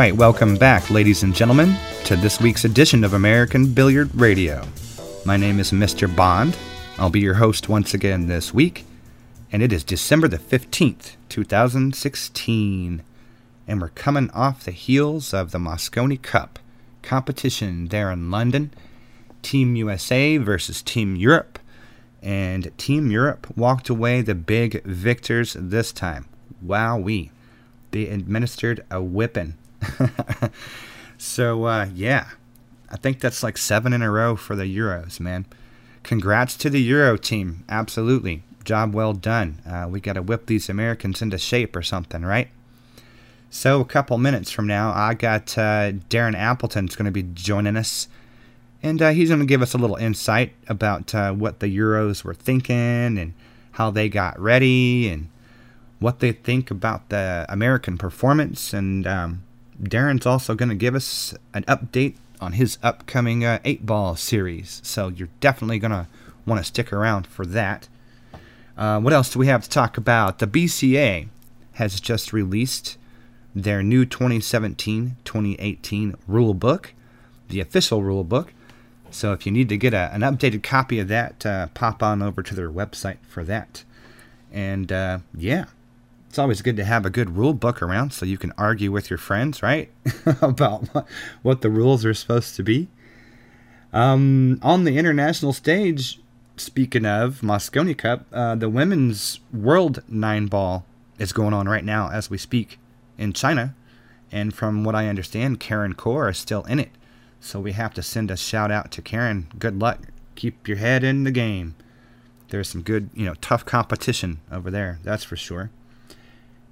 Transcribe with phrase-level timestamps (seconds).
[0.00, 4.66] Right, welcome back, ladies and gentlemen, to this week's edition of American Billiard Radio.
[5.26, 6.08] My name is Mr.
[6.16, 6.56] Bond.
[6.96, 8.86] I'll be your host once again this week,
[9.52, 13.02] and it is December the 15th, 2016.
[13.68, 16.58] And we're coming off the heels of the Mosconi Cup
[17.02, 18.72] competition there in London.
[19.42, 21.58] Team USA versus Team Europe.
[22.22, 26.26] And Team Europe walked away the big victors this time.
[26.64, 27.32] Wowee.
[27.90, 29.58] They administered a whipping.
[31.18, 32.28] so, uh, yeah.
[32.90, 35.46] I think that's like seven in a row for the Euros, man.
[36.02, 37.64] Congrats to the Euro team.
[37.68, 38.42] Absolutely.
[38.64, 39.60] Job well done.
[39.66, 42.48] Uh, we got to whip these Americans into shape or something, right?
[43.48, 47.76] So, a couple minutes from now, I got uh, Darren Appleton's going to be joining
[47.76, 48.08] us.
[48.82, 52.24] And uh, he's going to give us a little insight about uh, what the Euros
[52.24, 53.34] were thinking and
[53.72, 55.28] how they got ready and
[55.98, 58.72] what they think about the American performance.
[58.72, 59.42] And um,
[59.82, 64.80] Darren's also going to give us an update on his upcoming uh, 8 ball series.
[64.84, 66.06] So you're definitely going to
[66.46, 67.88] want to stick around for that.
[68.76, 70.38] Uh, what else do we have to talk about?
[70.38, 71.28] The BCA
[71.72, 72.96] has just released
[73.54, 76.94] their new 2017 2018 rule book,
[77.48, 78.52] the official rule book.
[79.10, 82.22] So if you need to get a, an updated copy of that, uh, pop on
[82.22, 83.84] over to their website for that.
[84.52, 85.66] And uh, yeah,
[86.30, 89.10] it's always good to have a good rule book around so you can argue with
[89.10, 89.90] your friends, right?
[90.40, 90.84] About
[91.42, 92.86] what the rules are supposed to be.
[93.92, 96.20] Um, on the international stage,
[96.56, 100.86] speaking of Mosconi Cup, uh, the women's World Nine Ball
[101.18, 102.78] is going on right now as we speak
[103.18, 103.74] in China.
[104.30, 106.90] And from what I understand, Karen Corr is still in it.
[107.40, 109.48] So we have to send a shout out to Karen.
[109.58, 110.02] Good luck.
[110.36, 111.74] Keep your head in the game.
[112.50, 115.70] There's some good, you know, tough competition over there, that's for sure.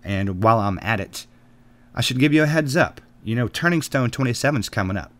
[0.04, 1.26] And while I'm at it,
[1.94, 3.00] I should give you a heads up.
[3.24, 5.12] You know, Turning Stone 27 is coming up.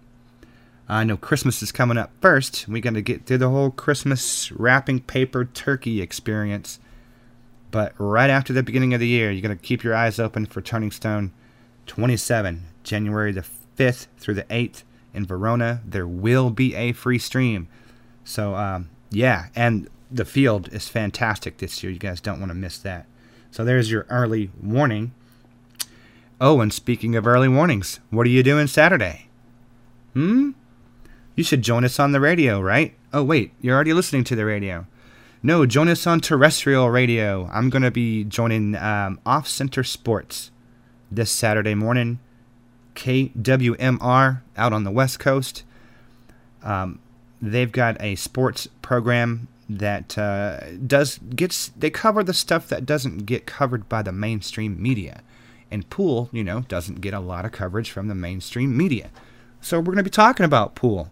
[0.89, 2.67] I know Christmas is coming up first.
[2.67, 6.79] We got to get through the whole Christmas wrapping paper turkey experience.
[7.71, 10.47] But right after the beginning of the year, you're going to keep your eyes open
[10.47, 11.33] for Turning Stone
[11.87, 13.45] 27, January the
[13.77, 15.83] 5th through the 8th in Verona.
[15.85, 17.69] There will be a free stream.
[18.25, 21.93] So, um, yeah, and the field is fantastic this year.
[21.93, 23.07] You guys don't want to miss that.
[23.51, 25.13] So, there's your early warning.
[26.41, 29.29] Oh, and speaking of early warnings, what are you doing Saturday?
[30.13, 30.51] Hmm?
[31.35, 32.95] You should join us on the radio, right?
[33.13, 34.87] Oh, wait, you're already listening to the radio.
[35.43, 37.49] No, join us on terrestrial radio.
[37.53, 40.51] I'm going to be joining um, Off Center Sports
[41.11, 42.19] this Saturday morning.
[42.97, 45.63] KWMR out on the West Coast.
[46.65, 46.99] Um,
[47.41, 53.27] they've got a sports program that uh, does gets they cover the stuff that doesn't
[53.27, 55.23] get covered by the mainstream media,
[55.71, 59.11] and pool, you know, doesn't get a lot of coverage from the mainstream media.
[59.61, 61.11] So we're going to be talking about pool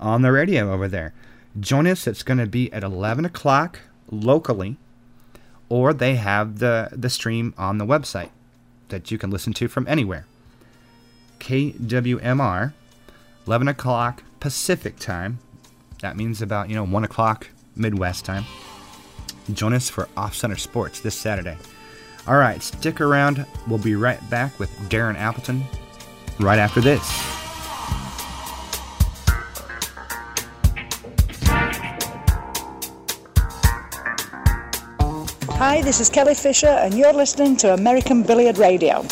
[0.00, 1.14] on the radio over there.
[1.58, 2.06] Join us.
[2.06, 4.76] It's going to be at 11 o'clock locally,
[5.68, 8.30] or they have the, the stream on the website
[8.88, 10.26] that you can listen to from anywhere.
[11.38, 12.72] KWMR,
[13.46, 15.38] 11 o'clock Pacific time.
[16.00, 18.44] That means about, you know, 1 o'clock Midwest time.
[19.52, 21.56] Join us for Off Center Sports this Saturday.
[22.26, 23.44] All right, stick around.
[23.68, 25.64] We'll be right back with Darren Appleton
[26.40, 27.02] right after this.
[35.56, 39.06] Hi, this is Kelly Fisher, and you're listening to American Billiard Radio.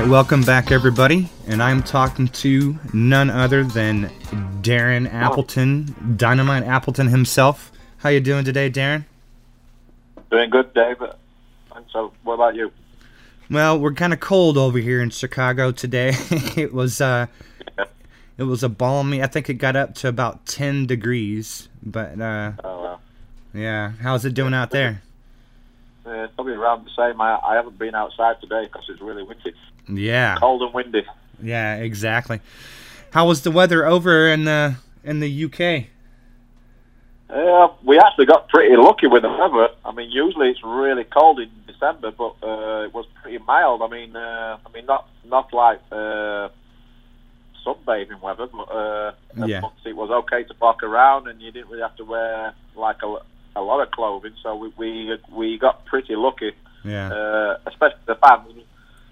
[0.00, 1.28] Right, welcome back, everybody.
[1.46, 4.08] And I'm talking to none other than
[4.60, 7.70] Darren Appleton, Dynamite Appleton himself.
[7.98, 9.04] How you doing today, Darren?
[10.32, 11.10] Doing good, David.
[11.76, 12.72] And so, what about you?
[13.48, 16.12] Well, we're kind of cold over here in Chicago today.
[16.56, 17.26] it was uh,
[17.78, 17.84] Yeah.
[18.36, 19.22] it was a balmy.
[19.22, 21.68] I think it got up to about ten degrees.
[21.84, 22.98] But uh, Oh,
[23.52, 25.02] yeah, how's it doing out there?
[26.04, 27.20] Uh, probably around the same.
[27.20, 29.54] I, I haven't been outside today because it's really windy.
[29.88, 31.04] Yeah, Cold and windy.
[31.42, 32.40] yeah, exactly.
[33.12, 35.86] How was the weather over in the in the UK?
[37.30, 39.68] Uh, we actually got pretty lucky with the weather.
[39.84, 43.82] I mean, usually it's really cold in December, but uh, it was pretty mild.
[43.82, 46.48] I mean, uh, I mean, not not like uh,
[47.64, 49.12] sunbathing weather, but uh,
[49.46, 49.62] Yeah.
[49.84, 53.16] it was okay to walk around, and you didn't really have to wear like a,
[53.56, 54.34] a lot of clothing.
[54.42, 56.52] So we we we got pretty lucky.
[56.84, 58.48] Yeah, uh, especially the fans.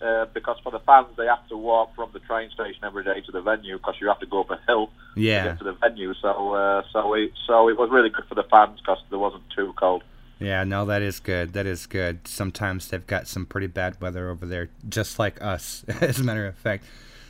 [0.02, 3.20] Uh, because for the fans they have to walk from the train station every day
[3.20, 5.72] to the venue because you have to go up a hill to get to the
[5.72, 6.12] venue.
[6.14, 9.44] So uh, so it so it was really good for the fans because there wasn't
[9.54, 10.02] too cold.
[10.42, 11.52] Yeah, no, that is good.
[11.52, 12.26] That is good.
[12.26, 16.46] Sometimes they've got some pretty bad weather over there, just like us, as a matter
[16.46, 16.84] of fact.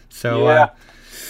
[0.08, 0.68] So, yeah, uh,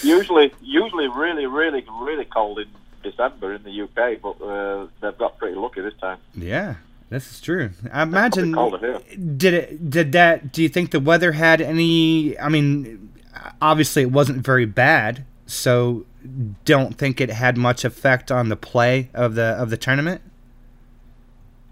[0.03, 2.69] usually usually really really really cold in
[3.03, 6.19] December in the UK, but uh, they've got pretty lucky this time.
[6.37, 6.77] yeah,
[7.13, 7.71] this is true.
[7.93, 8.55] I imagine.
[8.55, 9.01] colder here.
[9.37, 9.91] Did it?
[9.91, 10.53] Did that?
[10.53, 12.39] Do you think the weather had any?
[12.39, 13.13] I mean,
[13.61, 16.05] obviously it wasn't very bad, so
[16.65, 20.23] don't think it had much effect on the play of the of the tournament.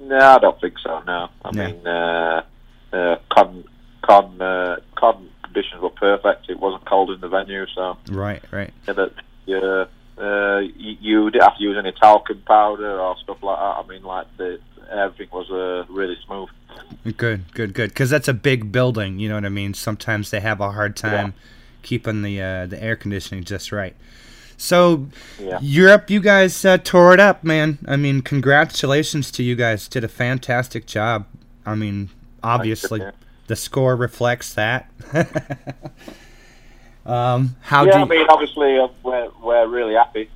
[0.00, 1.02] No, I don't think so.
[1.06, 1.66] No, I No.
[1.66, 2.42] mean, uh,
[2.92, 3.64] uh, con
[4.02, 6.48] con uh, con conditions were perfect.
[6.48, 8.72] It wasn't cold in the venue, so Right, right.
[8.88, 9.12] yeah, that
[9.46, 9.84] yeah,
[10.18, 13.62] uh, you, you didn't have to use any talcum powder or stuff like that.
[13.62, 14.58] I mean, like the
[14.90, 16.48] everything was uh, really smooth.
[17.16, 17.90] Good, good, good.
[17.90, 19.18] Because that's a big building.
[19.18, 19.74] You know what I mean.
[19.74, 21.34] Sometimes they have a hard time
[21.82, 23.94] keeping the uh, the air conditioning just right.
[24.56, 25.08] So
[25.38, 25.58] Yeah.
[25.62, 27.78] Europe, you guys uh, tore it up, man.
[27.88, 29.88] I mean, congratulations to you guys.
[29.88, 31.26] Did a fantastic job.
[31.64, 32.10] I mean,
[32.42, 33.12] obviously yeah.
[33.46, 34.90] the score reflects that.
[37.06, 38.04] um, how yeah, do you...
[38.04, 40.28] I mean, obviously uh, we're we're really happy.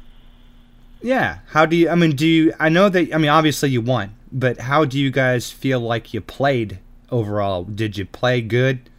[1.02, 1.40] yeah?
[1.48, 1.90] How do you?
[1.90, 2.54] I mean, do you?
[2.58, 3.14] I know that.
[3.14, 6.78] I mean, obviously you won, but how do you guys feel like you played
[7.10, 7.64] overall?
[7.64, 8.90] Did you play good,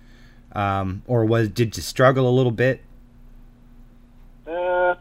[0.54, 2.82] um, or was did you struggle a little bit?
[4.48, 4.96] Uh,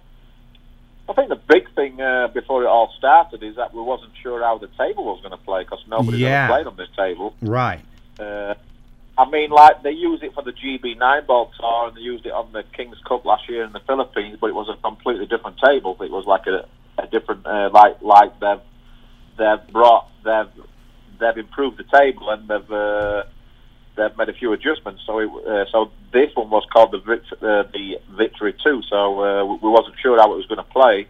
[1.08, 4.42] I think the big thing uh, before it all started is that we wasn't sure
[4.42, 6.44] how the table was going to play because nobody's Yeah.
[6.44, 7.34] ever played on this table.
[7.42, 7.80] Right.
[8.18, 8.54] Uh,
[9.16, 12.32] I mean, like they use it for the GB9 ball tour, and they used it
[12.32, 15.58] on the Kings Cup last year in the Philippines, but it was a completely different
[15.58, 15.96] table.
[16.00, 16.66] It was like a,
[16.98, 18.60] a different, uh, like like they've
[19.36, 20.50] they've brought they've
[21.18, 23.22] they've improved the table and they've uh,
[23.96, 25.02] they've made a few adjustments.
[25.06, 28.82] So it, uh, so this one was called the uh, the Victory Two.
[28.88, 31.06] So uh, we- wasn't sure how it was going to play.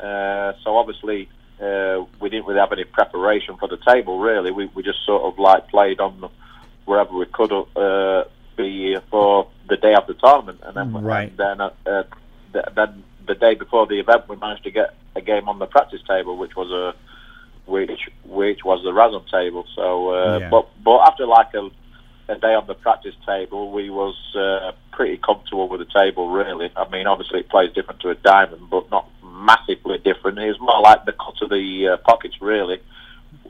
[0.00, 1.28] Uh, so obviously
[1.60, 4.18] uh, we didn't really have any preparation for the table.
[4.18, 6.28] Really, we we just sort of like played on
[6.84, 8.24] wherever we could uh,
[8.56, 11.28] be for the day of the tournament, and then Right.
[11.30, 12.02] and then uh, uh,
[12.52, 15.66] th- then the day before the event, we managed to get a game on the
[15.66, 16.94] practice table, which was a
[17.66, 19.64] which which was the Rasson table.
[19.74, 20.48] So, uh, Yeah.
[20.50, 21.68] but but after like a,
[22.28, 26.28] a day on the practice table, we was uh, pretty comfortable with the table.
[26.30, 30.38] Really, I mean, obviously it plays different to a diamond, but not massively different.
[30.38, 32.80] It was more like the cut of the uh, pockets, really.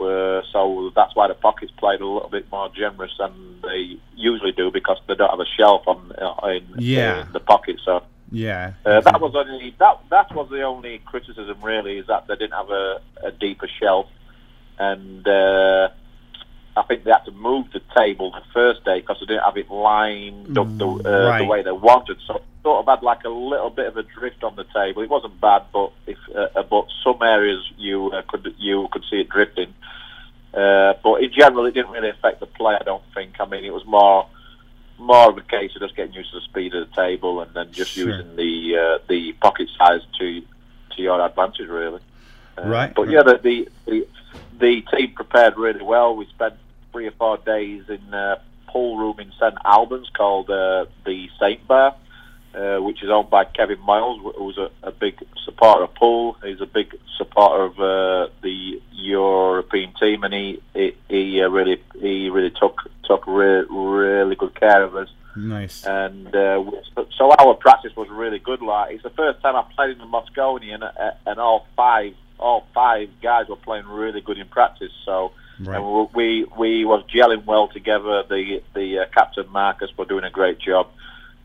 [0.01, 4.53] Uh, so that's why the pockets played a little bit more generous than they usually
[4.53, 7.25] do because they don't have a shelf on uh, in, Yeah.
[7.27, 7.81] in the pocket.
[7.85, 8.03] So
[8.37, 8.75] Yeah.
[8.85, 12.53] uh, that was only that that was the only criticism really is that they didn't
[12.63, 14.07] have a, a deeper shelf,
[14.79, 15.89] and uh,
[16.77, 19.57] I think they had to move the table the first day because they didn't have
[19.57, 21.39] it lined up the, uh, Right.
[21.39, 22.19] the way they wanted.
[22.27, 25.01] So sort of had like a little bit of a drift on the table.
[25.03, 29.05] It wasn't bad, but if uh, uh, but some areas you uh, could you could
[29.11, 29.73] see it drifting.
[30.53, 32.75] Uh, but in general, it didn't really affect the play.
[32.81, 33.41] I don't think.
[33.41, 34.27] I mean, it was more
[34.99, 37.53] more of a case of just getting used to the speed of the table and
[37.55, 38.09] then just Sure.
[38.09, 40.43] using the uh, the pocket size to
[40.97, 42.01] to your advantage, really.
[42.59, 43.13] Uh, Right, But right.
[43.13, 44.07] yeah, the, the the
[44.59, 46.17] the team prepared really well.
[46.17, 46.55] We spent
[46.93, 51.67] three or four days in a pool room in St Albans called uh, the Saint
[51.69, 51.95] Bar,
[52.57, 56.37] uh, which is owned by Kevin Miles, who's a, a big supporter of pool.
[56.43, 61.83] He's a big supporter of uh, the European team, and he he, he uh, really
[62.01, 65.09] he really took took re- really good care of us.
[65.37, 65.85] Nice.
[65.85, 68.63] And uh, so- so our practice was really good.
[68.63, 72.15] Like it's the first time I played in the Mosconi, and uh, and all five
[72.39, 74.93] all five guys were playing really good in practice.
[75.05, 75.33] So.
[75.59, 75.79] Right.
[75.81, 78.23] And we we was gelling well together.
[78.29, 80.87] The the uh, captain Marcus were doing a great job.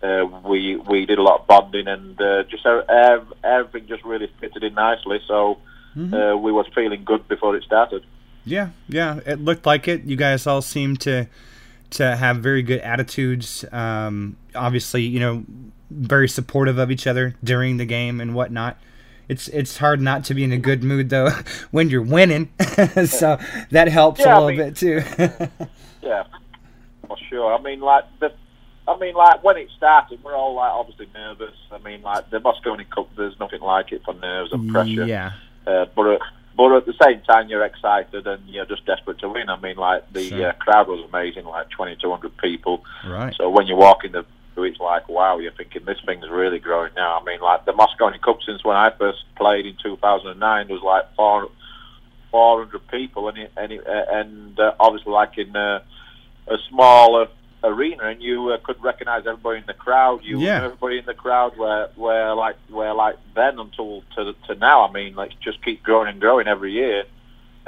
[0.04, 4.32] Uh, we we did a lot of bonding and uh, just ev- everything just really
[4.40, 5.20] fitted in nicely.
[5.28, 5.58] So
[5.94, 6.14] Mm-hmm.
[6.14, 8.06] uh, we was feeling good before it started.
[8.46, 10.04] Yeah, yeah, it looked like it.
[10.06, 11.28] You guys all seemed to
[11.92, 13.66] to have very good attitudes.
[13.74, 15.44] Um, obviously, you know,
[15.90, 18.78] very supportive of each other during the game and whatnot.
[19.28, 21.30] It's it's hard not to be in a good mood though
[21.72, 22.50] when you're winning,
[23.06, 23.38] so
[23.72, 25.04] that helps Yeah, a I little mean- bit too.
[26.02, 26.24] Yeah,
[27.06, 27.54] for sure.
[27.54, 28.32] I mean, like the,
[28.88, 31.56] I mean, like when it started, we're all like obviously nervous.
[31.72, 35.06] I mean, like the Mosconi Cup, there's nothing like it for nerves and pressure.
[35.06, 35.32] yeah,
[35.68, 36.20] Uh, but uh,
[36.58, 39.50] but at the same time, you're excited and you're just desperate to win.
[39.50, 40.50] I mean, like the Sure.
[40.50, 42.84] uh, crowd was amazing, like 2,200 people.
[43.08, 43.34] right.
[43.36, 44.26] So when you walk in the
[44.58, 47.20] it's like wow, you're thinking this thing's really growing now.
[47.20, 51.06] I mean, like the Mosconi Cup since when I first played in 2009 was like
[51.16, 51.50] four,
[52.32, 55.82] 400 people, and it, and it, uh, and uh, obviously like in uh,
[56.48, 57.28] a smaller
[57.64, 60.22] arena, and you uh, could recognise everybody in the crowd.
[60.24, 60.64] You Yeah.
[60.64, 61.58] everybody in the crowd.
[61.58, 64.88] Where where like where like then until to to now.
[64.88, 67.04] I mean, like just keep growing and growing every year.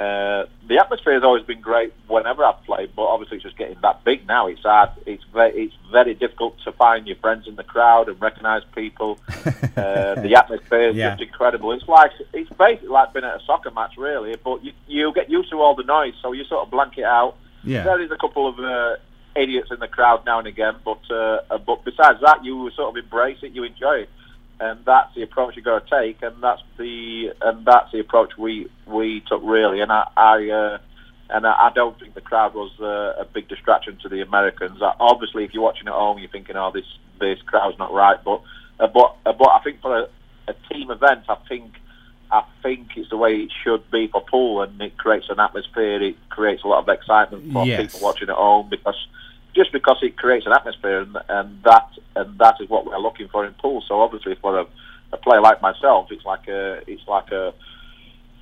[0.00, 3.76] Uh, the atmosphere has always been great whenever I've played, but obviously it's just getting
[3.82, 4.48] that big now.
[4.48, 4.90] It's hard.
[5.06, 9.18] It's very it's very difficult to find your friends in the crowd and recognise people.
[9.76, 11.10] Uh, the atmosphere is Yeah.
[11.10, 11.72] just incredible.
[11.72, 14.36] It's like it's basically like being at a soccer match, really.
[14.36, 17.02] But you you get used to all the noise, so you sort of blank it
[17.04, 17.34] out.
[17.64, 17.82] Yeah.
[17.82, 18.96] There is a couple of uh,
[19.36, 23.04] idiots in the crowd now and again, but uh, but besides that, you sort of
[23.04, 24.10] embrace it, you enjoy it,
[24.60, 28.36] and that's the approach you got to take, and that's the and that's the approach
[28.38, 29.80] we we took really.
[29.80, 30.78] And I, I uh,
[31.30, 34.80] and I, I don't think the crowd was uh, a big distraction to the Americans.
[34.80, 36.86] Uh, obviously, if you're watching at home, you're thinking, "Oh, this
[37.20, 38.42] this crowd's not right," but
[38.80, 40.08] uh, but uh, but I think for a,
[40.48, 41.72] a team event, I think.
[42.34, 46.02] I think it's the way it should be for pool, and it creates an atmosphere.
[46.02, 47.80] It creates a lot of excitement for Yes.
[47.80, 48.96] people watching at home because
[49.54, 53.28] just because it creates an atmosphere, and, and that and that is what we're looking
[53.28, 53.84] for in pool.
[53.86, 54.66] So obviously, for a,
[55.12, 57.54] a player like myself, it's like a it's like a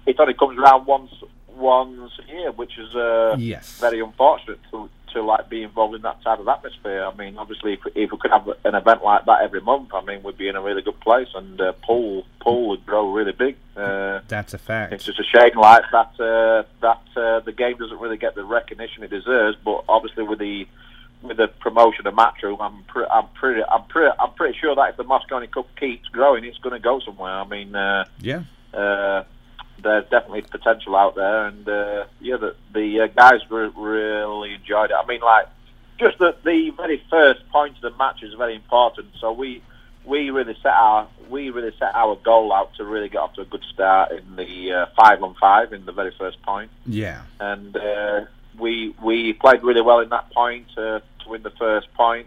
[0.07, 1.13] it only comes around once
[1.55, 3.79] once a year, which is uh, Yes.
[3.79, 7.05] very unfortunate to to like be involved in that type of atmosphere.
[7.05, 10.03] I mean, obviously, if, if we could have an event like that every month, I
[10.03, 13.33] mean, we'd be in a really good place, and uh, pool pool would grow really
[13.33, 13.57] big.
[13.77, 14.93] Uh, That's a fact.
[14.93, 18.45] it's just a shame like that uh, that uh, the game doesn't really get the
[18.45, 19.57] recognition it deserves.
[19.65, 20.67] But obviously, with the
[21.23, 24.91] with the promotion of Matchroom, I'm pre- I'm pretty I'm pretty I'm pretty sure that
[24.91, 27.33] if the Mosconi Cup keeps growing, it's going to go somewhere.
[27.33, 27.75] I mean.
[27.75, 28.43] Uh, Yeah.
[29.85, 34.55] Uh, there's definitely potential out there, and uh, yeah, the the uh, guys re- really
[34.55, 34.97] enjoyed it.
[35.03, 35.47] I mean, like
[35.99, 39.09] just the the very first point of the match is very important.
[39.21, 39.63] So we
[40.05, 43.43] we really set our we really set our goal out to really get off to
[43.43, 47.23] a good start in the uh, five on five in the very first point Yeah.
[47.39, 48.23] and uh,
[48.59, 52.27] we we played really well in that point uh, to win the first point,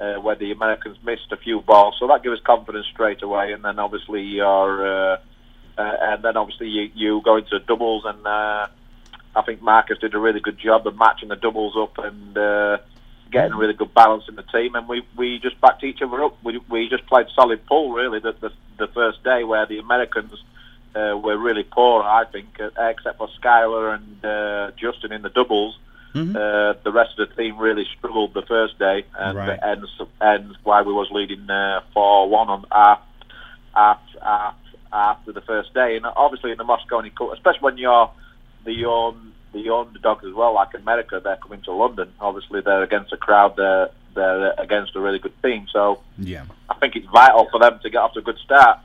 [0.00, 1.96] uh, where the Americans missed a few balls.
[1.98, 3.52] So that gave us confidence straight away.
[3.52, 5.18] And then obviously your
[5.78, 8.66] uh, and then obviously you, you go into doubles, and uh,
[9.36, 12.36] I think Marcus did a really good job of matching the doubles up and.
[12.36, 12.78] Uh,
[13.30, 16.24] Getting a really good balance in the team, and we, we just backed each other
[16.24, 16.42] up.
[16.42, 20.32] We, we just played solid pool really the, the the first day, where the Americans
[20.94, 25.28] uh, were really poor, I think, uh, except for Skyler and uh, Justin in the
[25.28, 25.78] doubles.
[26.14, 26.34] Mhm.
[26.34, 29.58] Uh, the rest of the team really struggled the first day, and Right.
[29.62, 29.90] ends
[30.22, 33.04] ends why we was leading uh, four one on after,
[33.76, 38.10] after after after the first day, and obviously in the Mosconi Cup, especially when you're
[38.64, 42.12] the un, the underdogs as well, like America, they're coming to London.
[42.20, 43.56] Obviously, they're against a crowd.
[43.56, 46.02] They're they're against a really good team, so.
[46.18, 46.44] Yeah.
[46.68, 48.80] I think it's vital for them to get off to a good start.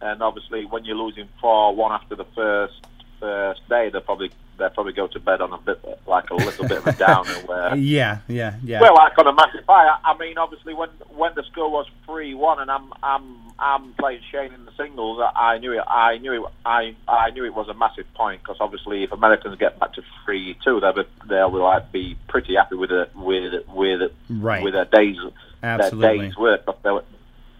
[0.00, 2.74] And obviously, when you're losing four one after the first
[3.22, 6.68] first day, they'll probably they'll probably go to bed on a bit like a little
[6.68, 7.30] bit of a downer.
[7.46, 8.18] Where Yeah.
[8.28, 8.56] Yeah.
[8.64, 8.80] Yeah.
[8.80, 9.96] well, like on a massive high.
[10.04, 13.24] I, mean, obviously, when when the score was three one, and I'm I'm
[13.58, 15.84] I'm playing Shane in the singles, I, I knew it.
[15.86, 16.52] I knew it.
[16.66, 20.02] I I knew it was a massive point because obviously, if Americans get back to
[20.24, 24.16] three two, they'll be, they'll be like be pretty happy with it with with it-
[24.28, 24.62] Right.
[24.64, 25.16] with their days
[25.62, 26.00] Absolutely.
[26.18, 27.04] their day's work because they, were-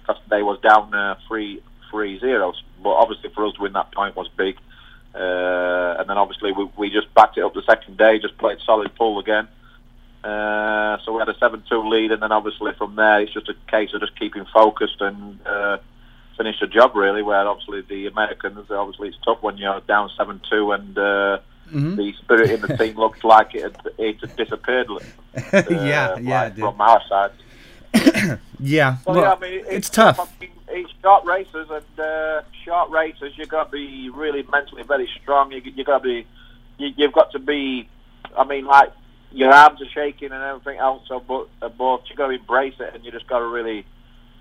[0.07, 2.61] 'cause they was down uh, three three zeros.
[2.83, 4.57] But obviously, for us to win that point was big.
[5.15, 8.59] Uh, and then obviously we, we just backed it up the second day, just played
[8.65, 9.47] solid pool again.
[10.25, 13.55] Uh, so we had a 7-2 lead, and then obviously from there it's just a
[13.71, 15.79] case of just keeping focused and uh,
[16.37, 17.23] finish the job really.
[17.23, 21.39] Where obviously the Americans, obviously it's tough when you're down 7-2 and uh,
[21.73, 21.97] Mhm.
[21.97, 24.89] the spirit in the team looked like it had, it had disappeared.
[25.35, 26.19] Uh, yeah.
[26.19, 26.43] Yeah.
[26.43, 27.31] like from our side.
[28.61, 28.97] Yeah.
[29.07, 30.17] Well, Well, yeah, I mean, it's tough.
[30.19, 35.09] fucking- It's short races, and uh, short races, you got to be really mentally very
[35.21, 35.53] strong.
[35.53, 36.27] You you got to be,
[36.79, 37.89] you, you've got to be.
[38.37, 38.93] I mean, like
[39.31, 41.03] your arms are shaking and everything else.
[41.09, 43.85] So, but uh, but you got to embrace it, and you just got to really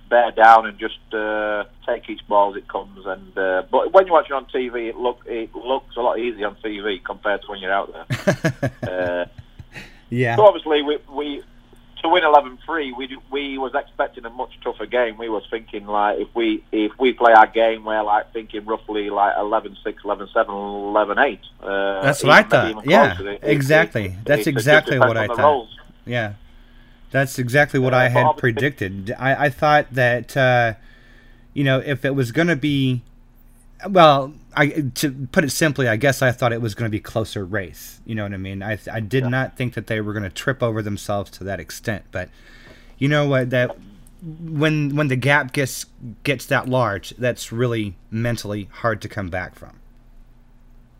[0.09, 3.05] bear down and just uh, take each ball as it comes.
[3.05, 6.19] And uh, but when you watch it on TV, it look it looks a lot
[6.19, 8.71] easier on TV compared to when you're out there.
[8.83, 9.25] uh,
[10.09, 10.35] yeah.
[10.35, 11.43] so obviously, we, we
[12.01, 15.17] to win 11-3, we we was expecting a much tougher game.
[15.17, 19.09] We was thinking like if we if we play our game, we're like thinking roughly
[19.09, 21.39] like 11-6, 11-7, 11-8.
[21.61, 22.85] Uh, That's what I thought.
[22.85, 23.19] Yeah.
[23.21, 24.05] It- exactly.
[24.05, 25.39] it- That's it exactly what I thought.
[25.39, 25.77] roles.
[26.05, 26.33] Yeah,
[27.11, 29.13] that's exactly what Uh, I had predicted.
[29.19, 30.73] I, I thought that uh,
[31.53, 33.01] you know if it was going to be,
[33.87, 36.99] well, I to put it simply, I guess I thought it was going to be
[36.99, 37.99] closer race.
[38.05, 38.61] You know what I mean?
[38.63, 39.29] I I did Yeah.
[39.29, 42.05] not think that they were going to trip over themselves to that extent.
[42.11, 42.29] But
[42.97, 43.75] you know what that
[44.21, 45.85] when when the gap gets
[46.23, 49.79] gets that large, that's really mentally hard to come back from.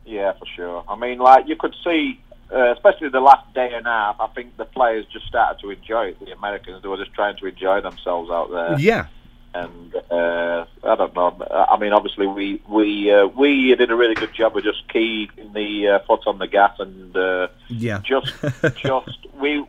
[0.06, 0.84] Yeah, for sure.
[0.88, 2.20] I mean, like you could see
[2.54, 5.70] uh, especially the last day and a half, I think the players just started to
[5.70, 6.20] enjoy it.
[6.20, 8.78] The Americans, they were just trying to enjoy themselves out there.
[8.80, 9.08] Yeah.
[9.54, 11.46] And uh, I don't know.
[11.70, 15.52] I mean, obviously, we we uh, we did a really good job of just keeping
[15.54, 18.00] the uh, foot on the gas and uh, Yeah.
[18.04, 18.34] just
[18.78, 19.66] just we.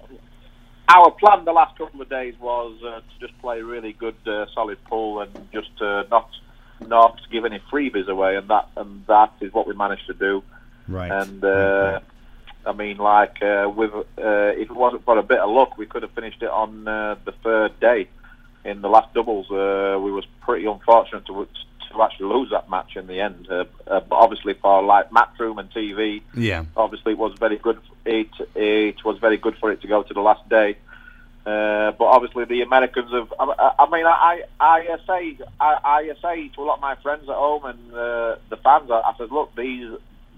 [0.88, 4.46] Our plan the last couple of days was uh, to just play really good, uh,
[4.54, 6.28] solid pool and just uh, not
[6.86, 10.42] not give any freebies away, and that and that is what we managed to do.
[10.86, 11.10] Right.
[11.10, 12.00] And Right, uh.
[12.64, 15.86] I mean, like uh, with uh, if it wasn't for a bit of luck, we
[15.86, 18.08] could have finished it on uh, the third day.
[18.64, 21.48] In the last doubles, uh, we was pretty unfortunate to
[21.90, 23.46] to actually lose that match in the end.
[23.50, 26.64] Uh, uh, but obviously, for like Matchroom and TV, yeah.
[26.76, 27.78] obviously it was very good.
[28.06, 30.76] It it was very good for it to go to the last day.
[31.44, 33.32] Uh, but obviously the Americans have.
[33.38, 36.94] I, I- I mean, I I say I, I say to a lot of my
[37.02, 38.90] friends at home and uh, the fans.
[38.90, 39.90] I, I said, look, these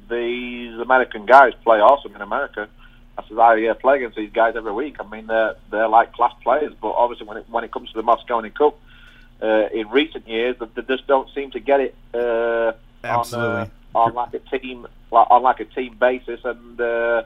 [0.09, 2.69] these American guys play awesome in America.
[3.17, 4.97] I said I uh, play against these guys every week.
[5.01, 6.73] I mean, they're they're like class players.
[6.81, 8.79] But obviously, when it when it comes to the Mosconi Cup,
[9.43, 11.95] uh, in recent years, they, they just don't seem to get it.
[12.13, 12.73] Uh,
[13.05, 13.57] Absolutely.
[13.61, 17.23] On, uh, on like a team, like, on like a team basis, and uh,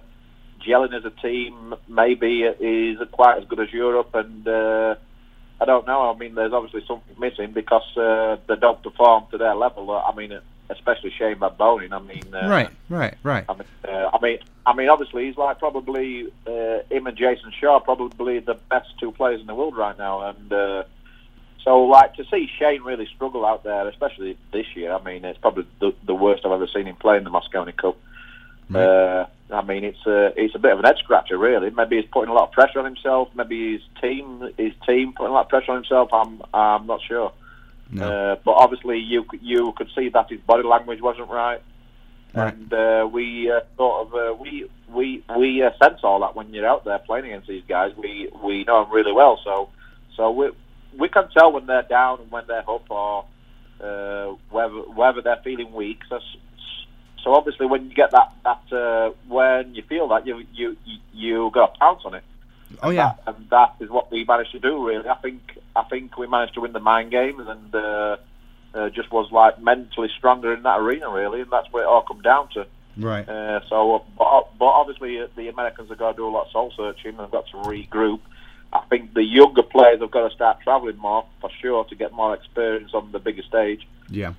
[0.61, 4.15] gelling as a team maybe isn't quite as good as Europe.
[4.15, 4.97] And uh,
[5.61, 6.13] I don't know.
[6.13, 9.91] I mean, there's obviously something missing because uh, they don't perform to their level.
[9.91, 10.39] I mean,
[10.71, 11.93] especially Shane Bonin.
[11.93, 12.71] I mean, uh, Right.
[12.89, 13.15] Right.
[13.23, 13.45] Right.
[13.49, 17.53] I mean, uh, I mean, I mean, obviously, he's like probably uh, him and Jayson
[17.59, 20.85] Shaw, probably the best two players in the world right now, and uh,
[21.65, 24.93] so like to see Shane really struggle out there, especially this year.
[24.93, 27.77] I mean, it's probably the, the worst I've ever seen him play in the Mosconi
[27.77, 27.97] Cup.
[28.71, 28.85] Right.
[28.85, 31.71] Uh, I mean, it's a it's a bit of an head scratcher, really.
[31.71, 33.31] Maybe he's putting a lot of pressure on himself.
[33.35, 36.13] Maybe his team his team putting a lot of pressure on himself.
[36.13, 37.33] I'm I'm not sure.
[37.91, 38.07] No.
[38.33, 41.63] Uh, but obviously, you you could see that his body language wasn't right,
[42.35, 42.53] Right.
[42.55, 46.53] and uh, we uh, sort of uh, we we we uh, sense all that when
[46.53, 47.93] you're out there playing against these guys.
[47.97, 49.71] We we know them really well, so
[50.17, 50.51] so we
[50.99, 53.25] we can tell when they're down and when they're up, or
[53.83, 56.01] uh, whether whether they're feeling weak.
[56.11, 56.19] So,
[57.25, 60.99] so obviously, when you get that that uh, when you feel that you you you,
[61.15, 62.25] you got to pounce on it.
[62.83, 63.15] Oh yeah.
[63.25, 64.87] That, and that is what we managed to do.
[64.87, 65.41] Really, I think
[65.77, 68.17] I think we managed to win the mind games and uh,
[68.75, 71.11] uh, just was like mentally stronger in that arena.
[71.11, 72.67] Really, and that's where it all come down to.
[72.97, 73.29] Right.
[73.29, 76.53] Uh, so, but, but obviously uh, the Americans have got to do a lot of
[76.53, 78.21] soul searching and have got to regroup.
[78.73, 82.13] I think the younger players have got to start travelling more for sure to get
[82.13, 84.33] more experience on the bigger stage Yeah.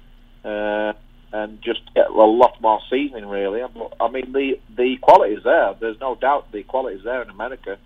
[0.44, 0.94] uh,
[1.32, 3.28] and just get a lot more seasoning.
[3.28, 5.74] Really, I mean the the quality is there.
[5.80, 7.78] There's no doubt the quality is there in America,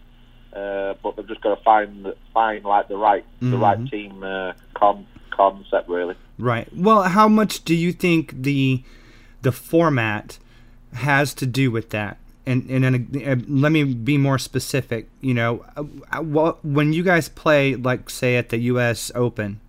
[0.55, 3.89] uh, but they've just got to find find like the right the right Mhm.
[3.91, 6.15] team uh, con- concept really.
[6.37, 6.67] Right.
[6.75, 8.83] Well, how much do you think the
[9.41, 10.37] the format
[10.93, 12.17] has to do with that?
[12.45, 15.07] And and then, uh, let me be more specific.
[15.21, 19.11] You know, uh, uh, what when you guys play, like say at the U.S.
[19.15, 19.59] Open,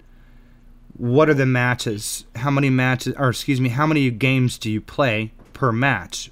[0.97, 2.25] what are the matches?
[2.37, 6.31] How many matches, or excuse me, how many games do you play per match,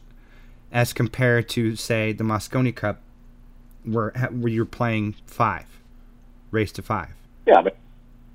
[0.72, 3.00] as compared to say the Mosconi Cup,
[3.84, 5.66] where where you're playing five,
[6.50, 7.10] race to five?
[7.46, 7.72] Yeah, I mean,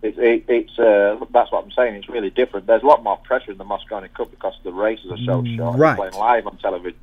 [0.02, 1.96] it's it, it's uh, that's what I'm saying.
[1.96, 2.68] It's really different.
[2.68, 5.78] There's a lot more pressure in the Mosconi Cup because the races are so short.
[5.78, 5.98] Right.
[5.98, 6.98] Playing live on television,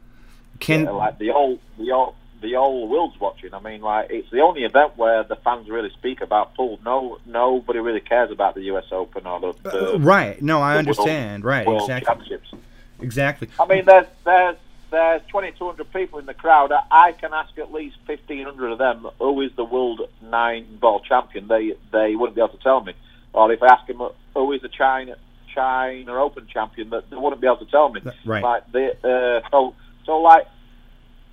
[0.61, 3.55] Can Yeah, like the old the old the old world's watching.
[3.55, 6.79] I mean, like it's the only event where the fans really speak about pool.
[6.85, 8.85] No, nobody really cares about the U.S.
[8.93, 10.41] Open or the, the uh, right?
[10.43, 11.45] No, I the world- understand.
[11.45, 12.53] Right, World exactly, Championships.
[13.01, 13.49] exactly.
[13.59, 14.57] I mean, there's there's
[14.95, 16.73] there's 2,200 people in the crowd.
[16.91, 21.49] I, can ask at least 1,500 of them who is the world nine ball champion.
[21.49, 22.95] They they wouldn't be able to tell me.
[23.33, 24.01] Or if I ask them
[24.35, 25.17] who is the China
[25.53, 28.03] China Open champion, that they wouldn't be able to tell me.
[28.25, 28.43] Right.
[28.43, 29.75] Like the uh, so
[30.07, 30.47] so like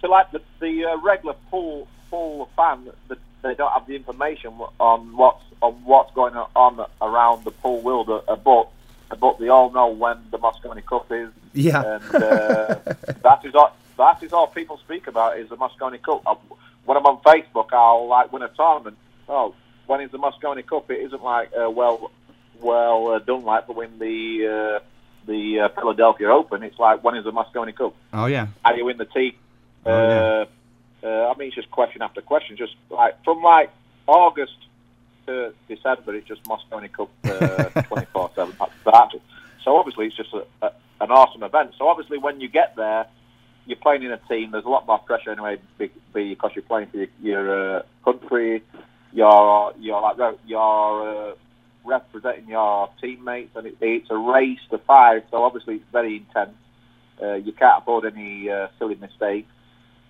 [0.02, 4.54] so like the the uh, regular pool pool fan that they don't have the information
[4.80, 8.70] on what's on what's going on around the pool world, uh, but
[9.20, 12.00] but they all know when the Mosconi Cup is Yeah.
[12.00, 12.76] and uh,
[13.24, 13.76] that is all.
[13.98, 16.24] That is all people speak about is the Mosconi Cup.
[16.26, 16.36] Uh,
[16.86, 18.98] When I'm on Facebook, I'll like win a tournament.
[19.30, 19.54] Oh,
[19.86, 20.90] when is the Mosconi Cup?
[20.90, 22.10] It isn't like uh, well,
[22.62, 24.80] well uh, done like to win the uh,
[25.28, 26.64] the uh, Philadelphia Open.
[26.64, 27.94] It's like when is the Mosconi Cup?
[28.14, 28.48] oh yeah.
[28.64, 29.34] How do you win the team?
[29.86, 30.46] Oh, yeah.
[31.04, 32.58] uh, uh, I mean, it's just question after question.
[32.58, 33.70] Just like from like
[34.08, 34.58] August
[35.28, 37.10] to December, it's just Mosconi Cup
[37.88, 38.56] twenty four seven.
[38.86, 39.12] That.
[39.64, 40.72] So obviously, it's just a, a,
[41.02, 41.74] an awesome event.
[41.78, 43.06] So obviously, when you get there,
[43.66, 44.52] you're playing in a team.
[44.52, 48.64] There's a lot more pressure anyway, because you're playing for your, your uh, country.
[49.14, 51.36] You're you're like you're uh,
[51.86, 55.24] representing your teammates, and it, it's a race to five.
[55.32, 56.56] So obviously, it's very intense.
[57.22, 59.52] Uh, you can't afford any uh, silly mistakes.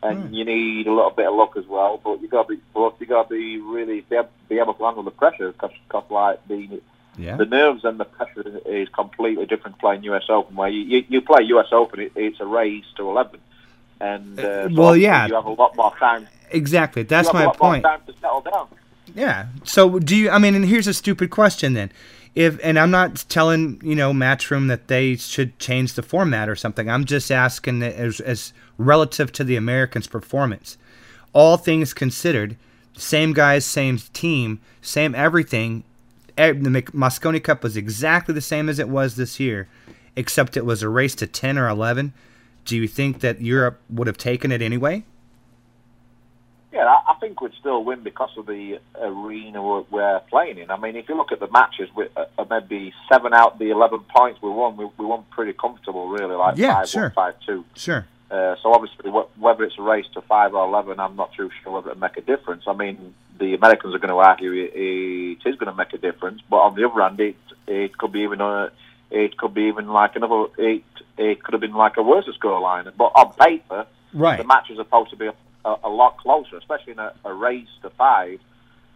[0.04, 0.34] and Hmm.
[0.34, 2.00] you need a little bit of luck as well.
[2.04, 4.74] But you got to be, but you got to be really be able, be able
[4.74, 5.72] to handle the pressure because,
[6.10, 6.82] like the
[7.18, 7.36] Yeah.
[7.36, 10.56] the nerves and the pressure is completely different playing US Open.
[10.56, 13.40] Where you you, you play US Open, it, it's a race to eleven,
[14.00, 15.28] and uh, Uh, so well, yeah.
[15.28, 16.28] you have a lot more time.
[16.52, 17.04] Exactly.
[17.04, 17.84] That's you have my a lot point.
[17.84, 18.68] More time to settle down.
[19.14, 19.48] Yeah.
[19.64, 20.30] So do you?
[20.30, 21.92] I mean, and here's a stupid question then.
[22.34, 26.56] If and I'm not telling you know Matchroom that they should change the format or
[26.56, 26.90] something.
[26.90, 30.78] I'm just asking that as as relative to the Americans' performance.
[31.34, 32.56] All things considered,
[32.96, 35.84] same guys, same team, same everything.
[36.50, 39.68] The Mosconi Cup was exactly the same as it was this year,
[40.16, 42.14] except it was a race to 10 or 11.
[42.66, 45.04] Do you think that Europe would have taken it anyway?
[46.74, 50.72] Yeah, I, think we'd still win because of the arena we're, we're playing in.
[50.72, 53.60] I mean, if you look at the matches, we, uh, uh, maybe seven out of
[53.60, 57.02] the eleven points we won, we, we won pretty comfortable, really, like Yeah, five sure.
[57.04, 57.66] one, five two.
[57.76, 58.08] Sure.
[58.32, 61.50] Uh, so obviously, wh- whether it's a race to five or eleven, I'm not too
[61.62, 62.64] sure whether it make a difference.
[62.66, 65.98] I mean, the Americans are going to argue it, it is going to make a
[65.98, 67.36] difference, but on the other hand, it
[67.68, 68.72] it could be even a
[69.10, 70.84] it could be even like another it
[71.18, 72.90] it could have been like a worse scoreline.
[72.98, 74.38] But on paper, Right.
[74.38, 75.34] the match is supposed to be a,
[75.66, 78.40] a, a lot closer, especially in a, a race to five.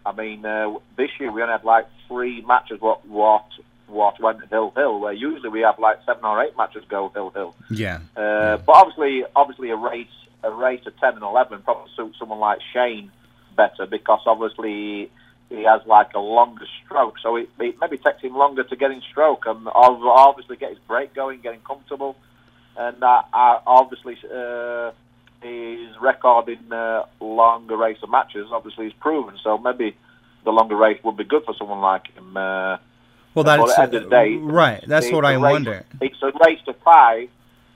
[0.06, 3.46] I mean, uh, this year we only had like three matches what what
[3.88, 7.30] what went hill hill, where usually we have like seven or eight matches go hill
[7.30, 7.56] hill.
[7.70, 8.00] Yeah.
[8.16, 10.08] Uh, But obviously, obviously a race
[10.44, 13.12] a race of ten and eleven probably suits someone like Shane
[13.56, 15.10] better because obviously
[15.50, 18.92] he has like a longer stroke, so it, it maybe takes him longer to get
[18.92, 22.16] in stroke and obviously get his break going, getting comfortable,
[22.78, 24.92] and uh, obviously uh,
[25.42, 29.38] his record in uh, longer race of matches obviously is proven.
[29.44, 29.96] So maybe
[30.44, 32.36] the longer race would be good for someone like him.
[32.36, 32.78] Uh,
[33.36, 34.84] Well, that's at the end of the day, right.
[34.88, 35.86] That's what I race- wonder.
[36.02, 37.30] It's a race to five,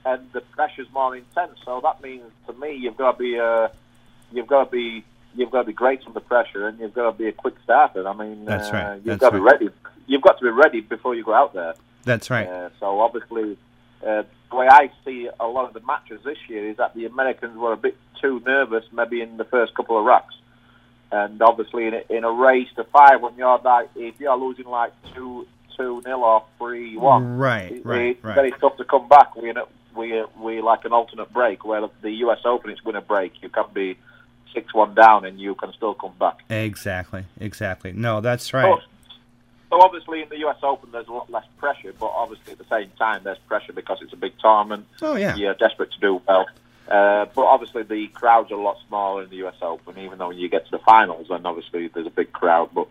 [0.04, 1.58] and the pressure's more intense.
[1.64, 3.68] So that means to me, you've got to be uh,
[4.32, 7.16] you've got to be you've got to be great under pressure, and you've got to
[7.16, 8.08] be a quick starter.
[8.08, 9.68] I mean, That's uh, right, You've that's got to be ready.
[10.06, 11.74] You've got to be ready before you go out there.
[12.04, 12.48] That's right.
[12.48, 13.58] Uh, so obviously,
[14.04, 17.04] uh, the way I see a lot of the matches this year is that the
[17.06, 20.34] Americans were a bit too nervous, maybe in the first couple of racks.
[21.12, 24.66] And obviously, in a, in a race to five, when you're like, if you're losing
[24.66, 25.46] like two
[25.76, 28.34] two nil or three one, Right, it- right, it's right.
[28.34, 29.34] very tough to come back.
[29.34, 29.52] We
[29.96, 32.38] we we like an alternate break where the U.S.
[32.44, 33.42] Open it's win a break.
[33.42, 33.96] You can be
[34.54, 36.38] six one down and you can still come back.
[36.48, 37.24] Exactly.
[37.40, 37.92] Exactly.
[37.92, 38.78] No, that's right.
[38.78, 38.80] So,
[39.70, 40.56] so obviously in the U.S.
[40.62, 43.98] Open there's a lot less pressure, but obviously at the same time there's pressure because
[44.02, 44.86] it's a big tournament.
[45.02, 45.34] Oh yeah.
[45.34, 46.46] You're desperate to do well.
[46.90, 49.54] Uh, but obviously the crowds are a lot smaller in the U.S.
[49.62, 52.70] Open, even though when you get to the finals, then obviously there's a big crowd.
[52.74, 52.88] But,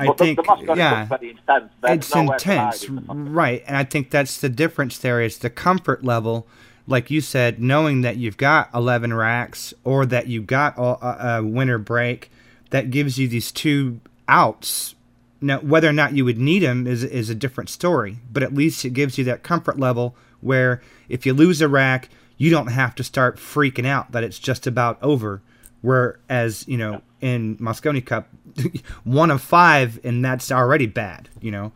[0.00, 1.02] I but think the, the yeah.
[1.02, 1.70] Intense.
[1.84, 3.64] It's nowhere to hide intense, in the Mosconi right?
[3.66, 4.98] And I think that's the difference.
[4.98, 6.46] There is the comfort level,
[6.88, 11.38] like you said, knowing that you've got eleven racks or that you've got a, a,
[11.38, 12.32] a winter break,
[12.70, 14.96] that gives you these two outs.
[15.40, 18.52] Now, whether or not you would need them is is a different story, but at
[18.52, 22.68] least it gives you that comfort level where if you lose a rack, you don't
[22.68, 25.42] have to start freaking out that it's just about over.
[25.82, 28.28] Whereas you know in Mosconi Cup,
[29.04, 31.28] one of five, and that's already bad.
[31.40, 31.72] You know.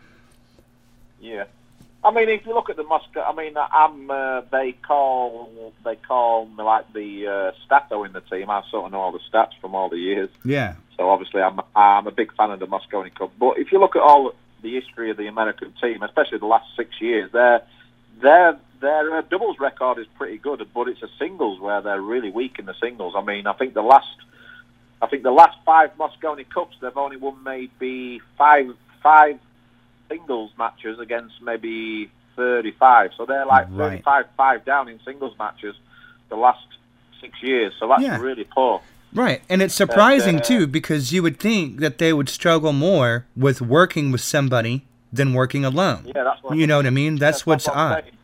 [1.21, 1.45] Yeah,
[2.03, 5.97] I mean, if you look at the Moscow, I mean, I'm uh, they call they
[5.97, 8.49] call me like the uh, stato in the team.
[8.49, 10.31] I sort of know all the stats from all the years.
[10.45, 10.77] Yeah.
[10.97, 13.33] So obviously, I'm I'm a big fan of the Mosconi Cup.
[13.39, 16.75] But if you look at all the history of the American team, especially the last
[16.75, 17.63] six years, their
[18.23, 22.31] their their uh, doubles record is pretty good, but it's a singles where they're really
[22.31, 23.15] weak in the singles.
[23.17, 24.07] I mean, I think the last
[25.03, 28.67] I think the last five Mosconi Cups they've only won maybe five
[29.03, 29.39] five
[30.09, 33.11] singles matches against maybe 35.
[33.17, 34.03] So they're like Right.
[34.05, 35.75] 35 five down in singles matches
[36.29, 36.65] the last
[37.21, 37.73] six years.
[37.79, 38.19] So that's Yeah.
[38.19, 38.81] really poor.
[39.13, 43.27] Right, and it's surprising uh, too because you would think that they would struggle more
[43.37, 46.05] with working with somebody than working alone.
[46.15, 47.17] Yeah, that's what You know what I mean?
[47.17, 48.05] That's, what's odd.
[48.05, 48.17] saying.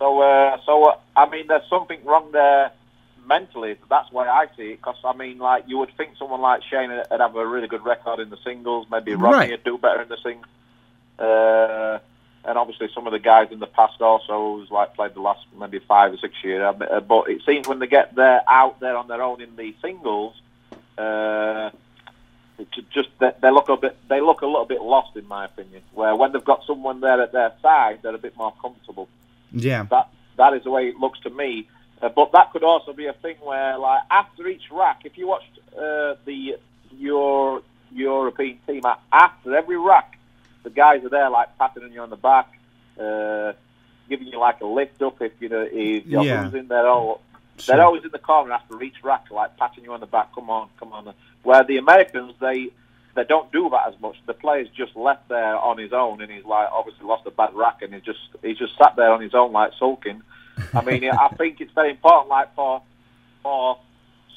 [0.00, 2.72] So, uh, so uh, I mean, there's something wrong there
[3.26, 3.76] mentally.
[3.90, 4.76] That's why I see it.
[4.78, 7.84] Because I mean, like you would think someone like Shane would have a really good
[7.84, 8.86] record in the singles.
[8.90, 9.50] Maybe Rodney Right.
[9.50, 10.46] would do better in the singles.
[11.18, 11.98] Uh,
[12.46, 15.44] and obviously, some of the guys in the past also who's like played the last
[15.58, 16.62] maybe five or six years.
[16.80, 19.54] Mean, uh, But it seems when they get there out there on their own in
[19.56, 20.34] the singles.
[20.96, 21.70] Uh,
[22.90, 25.82] just they look a bit they look a little bit lost in my opinion.
[25.92, 29.08] Where when they've got someone there at their side, they're a bit more comfortable.
[29.52, 29.86] Yeah.
[29.90, 31.68] That that is the way it looks to me.
[32.02, 35.26] Uh, but that could also be a thing where, like, after each rack, if you
[35.28, 36.56] watched uh, the
[36.96, 38.82] your European team
[39.12, 40.18] after every rack,
[40.62, 42.48] the guys are there like patting you on the back,
[42.98, 43.52] uh,
[44.08, 46.44] giving you like a lift up if you know if you're Yeah.
[46.44, 46.68] losing.
[46.68, 47.20] They're all
[47.58, 47.76] Sure.
[47.76, 50.34] They're always in the corner after each rack, like patting you on the back.
[50.34, 51.12] Come on, come on.
[51.42, 52.70] Where the Americans, they
[53.14, 54.16] they don't do that as much.
[54.26, 57.54] The player's just left there on his own, and he's like obviously lost a bad
[57.54, 60.22] rack, and he just he's just sat there on his own, like sulking.
[60.74, 62.82] I mean, I think it's very important, like for
[63.42, 63.78] for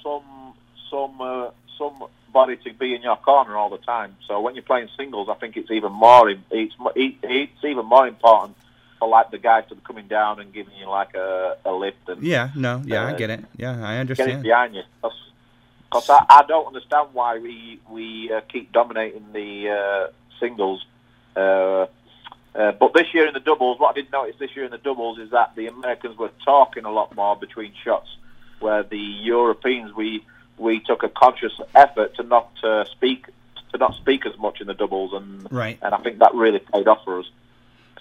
[0.02, 0.54] some
[0.90, 4.16] some uh, somebody to be in your corner all the time.
[4.28, 8.58] So when you're playing singles, I think it's even more it's it's even more important
[9.00, 12.08] for like the guys to be coming down and giving you like a, a lift
[12.08, 13.44] and Yeah, no, yeah, I Uh, get it.
[13.58, 14.44] Yeah, I understand.
[14.44, 14.84] behind you.
[15.94, 20.08] Because I, I don't understand why we we uh, keep dominating the uh,
[20.40, 20.84] singles.
[21.36, 21.86] Uh,
[22.56, 24.78] uh, but this year in the doubles, what I did notice this year in the
[24.80, 28.10] doubles is that the Americans were talking a lot more between shots,
[28.60, 30.26] where the Europeans we
[30.58, 33.28] we took a conscious effort to not uh, speak
[33.72, 35.78] to not speak as much in the doubles, and Right.
[35.82, 37.30] and I think that really paid off for us.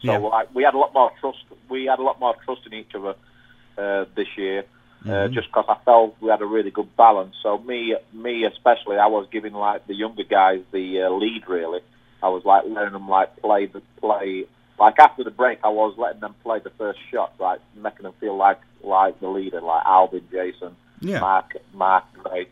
[0.02, 0.18] So Yeah.
[0.18, 1.44] like, we had a lot more trust.
[1.68, 3.14] We had a lot more trust in each other
[3.78, 4.64] uh, this year,
[5.04, 5.32] uh, Mhm.
[5.32, 7.34] just because I felt we had a really good balance.
[7.42, 11.48] So me, me especially, I was giving like the younger guys the uh, lead.
[11.48, 11.80] Really,
[12.22, 14.44] I was like letting them like play the play.
[14.78, 18.14] Like after the break, I was letting them play the first shot, like making them
[18.20, 21.20] feel like like the leader, like Albin, Jason, Yeah.
[21.20, 22.46] Mark, Mark, Gray.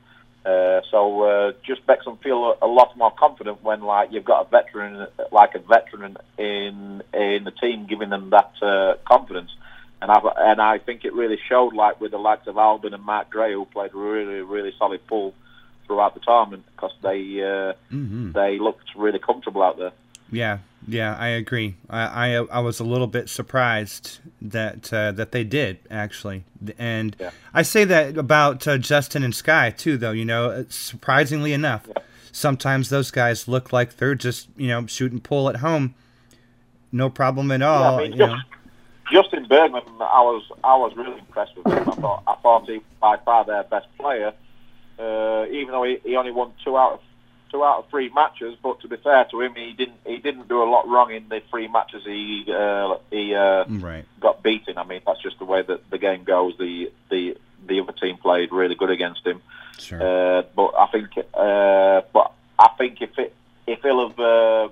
[0.45, 4.25] Uh, so uh, just makes them feel a, a lot more confident when like you've
[4.25, 9.51] got a veteran, like a veteran in in the team, giving them that uh, confidence.
[10.03, 13.03] And I and I think it really showed, like with the likes of Albin and
[13.03, 15.35] Mark Gray, who played really really solid pool
[15.87, 19.93] throughout the tournament because they uh, hmm they looked really comfortable out there.
[20.33, 21.75] Yeah, yeah, I agree.
[21.91, 26.45] I, I I was a little bit surprised that uh, that they did actually,
[26.79, 27.31] and Yeah.
[27.53, 29.99] I say that about uh, Justin and Sky too.
[29.99, 31.89] Though you know, uh, surprisingly enough,
[32.33, 35.95] sometimes those guys look like they're just you know shooting pool at home,
[36.91, 37.99] no problem at all.
[37.99, 38.37] I mean, you know.
[39.11, 41.89] Just, Justin Bergman, I was I was really impressed with him.
[41.89, 44.33] I thought I thought he was by far their best player,
[44.99, 47.01] uh, even though he, he only won two out of
[47.51, 48.57] two out of three matches.
[48.63, 51.29] But to be fair to him, he didn't he didn't do a lot wrong in
[51.29, 54.05] the three matches he uh, he uh, Right.
[54.21, 54.79] got beaten.
[54.79, 56.57] I mean, that's just the way that the game goes.
[56.59, 59.43] The the the other team played really good against him.
[59.79, 60.01] Sure.
[60.01, 63.35] Uh, but I think, uh, but I think if it,
[63.67, 64.69] if he'll have, uh,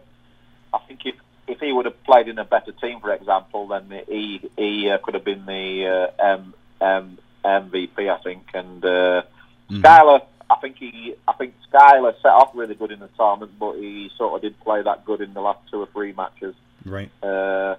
[0.74, 1.14] I think if
[1.48, 4.98] if he would have played in a better team, for example, then he he uh,
[4.98, 8.46] could have been the uh, M, M, MVP, I think.
[8.54, 9.22] And uh,
[9.70, 9.82] Mhm.
[9.82, 13.74] Skyler, I think he, I think Skyler set off really good in the tournament, but
[13.74, 16.54] he sort of did play that good in the last two or three matches.
[16.86, 17.10] Right.
[17.22, 17.76] Uh,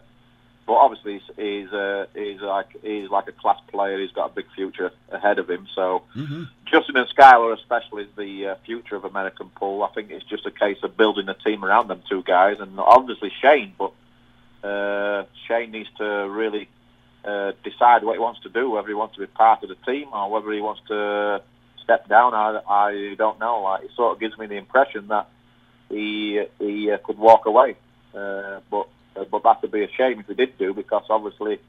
[0.69, 3.99] but obviously, he's he's, uh, he's like he's like a class player.
[3.99, 5.67] He's got a big future ahead of him.
[5.75, 6.03] So.
[6.13, 9.81] hmm Justin and Skyler especially is the uh, future of American pool.
[9.81, 12.79] I think it's just a case of building a team around them two guys, and
[12.79, 13.73] obviously Shane.
[13.75, 13.91] But
[14.63, 16.69] uh, Shane needs to really
[17.25, 19.91] uh, decide what he wants to do, whether he wants to be part of the
[19.91, 21.41] team or whether he wants to
[21.83, 22.35] step down.
[22.35, 23.63] I, I don't know.
[23.63, 25.27] Like, it sort of gives me the impression that
[25.89, 27.77] he he uh, could walk away,
[28.13, 28.87] uh, but
[29.29, 31.59] but that would be a shame if he did do because obviously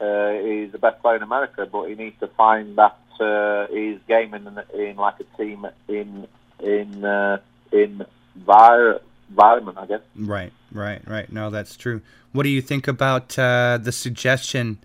[0.00, 3.98] uh, he's the best player in America, but he needs to find that uh, his
[4.06, 6.26] game in, in like a team in
[6.60, 7.38] in uh,
[7.72, 8.04] in
[8.36, 10.00] vir- environment, I guess.
[10.14, 10.52] Right.
[10.72, 11.06] Right.
[11.06, 11.30] Right.
[11.32, 12.02] No, that's true.
[12.32, 14.78] What do you think about uh, the suggestion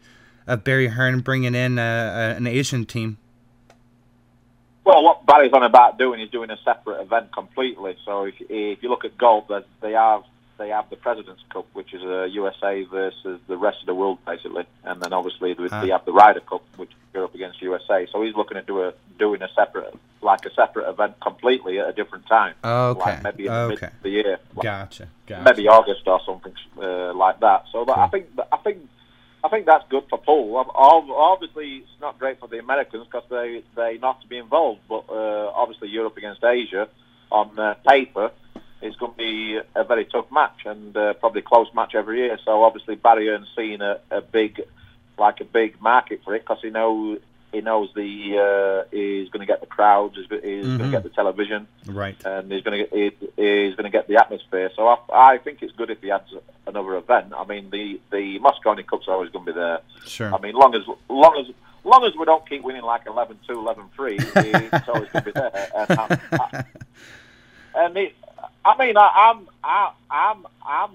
[0.47, 3.17] of Barry Hearn bringing in uh, an Asian team?
[4.83, 7.97] Well, what Barry's on about doing is doing a separate event completely.
[8.03, 9.45] So if, if you look at golf,
[9.81, 10.23] they have
[10.61, 14.19] they have the Presidents Cup, which is a USA versus the rest of the world
[14.25, 15.81] basically, and then obviously they, Ah.
[15.81, 18.05] they have the Ryder Cup, which is Europe against USA.
[18.11, 21.89] So he's looking at do a, doing a separate like a separate event completely at
[21.89, 22.53] a different time.
[22.63, 22.99] Okay.
[22.99, 23.87] Like maybe in Okay.
[23.87, 24.37] of the year.
[24.55, 25.07] Like Gotcha.
[25.25, 25.43] Gotcha.
[25.43, 27.65] maybe August or something uh, like that.
[27.71, 28.77] So I think I think
[29.43, 30.19] I think that's good for
[30.75, 34.81] ob- Obviously, it's not great for the Americans because they they not to be involved.
[34.87, 36.87] But uh, obviously, Europe against Asia
[37.31, 38.29] on uh, paper
[38.81, 42.37] is going to be a very tough match and uh, probably close match every year.
[42.45, 44.61] So obviously, Barry Hearn's seen a, a big
[45.17, 47.19] like a big market for it because he knows
[47.51, 48.37] he knows the
[48.85, 50.85] uh, he's going to get the crowds, he's, he's going Mhm.
[50.85, 52.15] to get the television Right.
[52.25, 54.71] and he's going to get he, he's going to get the atmosphere.
[54.75, 54.97] So I,
[55.33, 56.33] I think it's good if he adds
[56.65, 57.33] another event.
[57.37, 59.79] I mean, the the Mosconi Cup's always going to be there.
[60.05, 60.33] Sure.
[60.33, 64.71] I mean, long as long as long as we don't keep winning like 11-2, 11-3,
[64.73, 65.51] it's always going to be there.
[65.75, 66.63] And, I, I,
[67.75, 68.13] and it,
[68.65, 70.89] I mean, I, I'm I, I'm I'm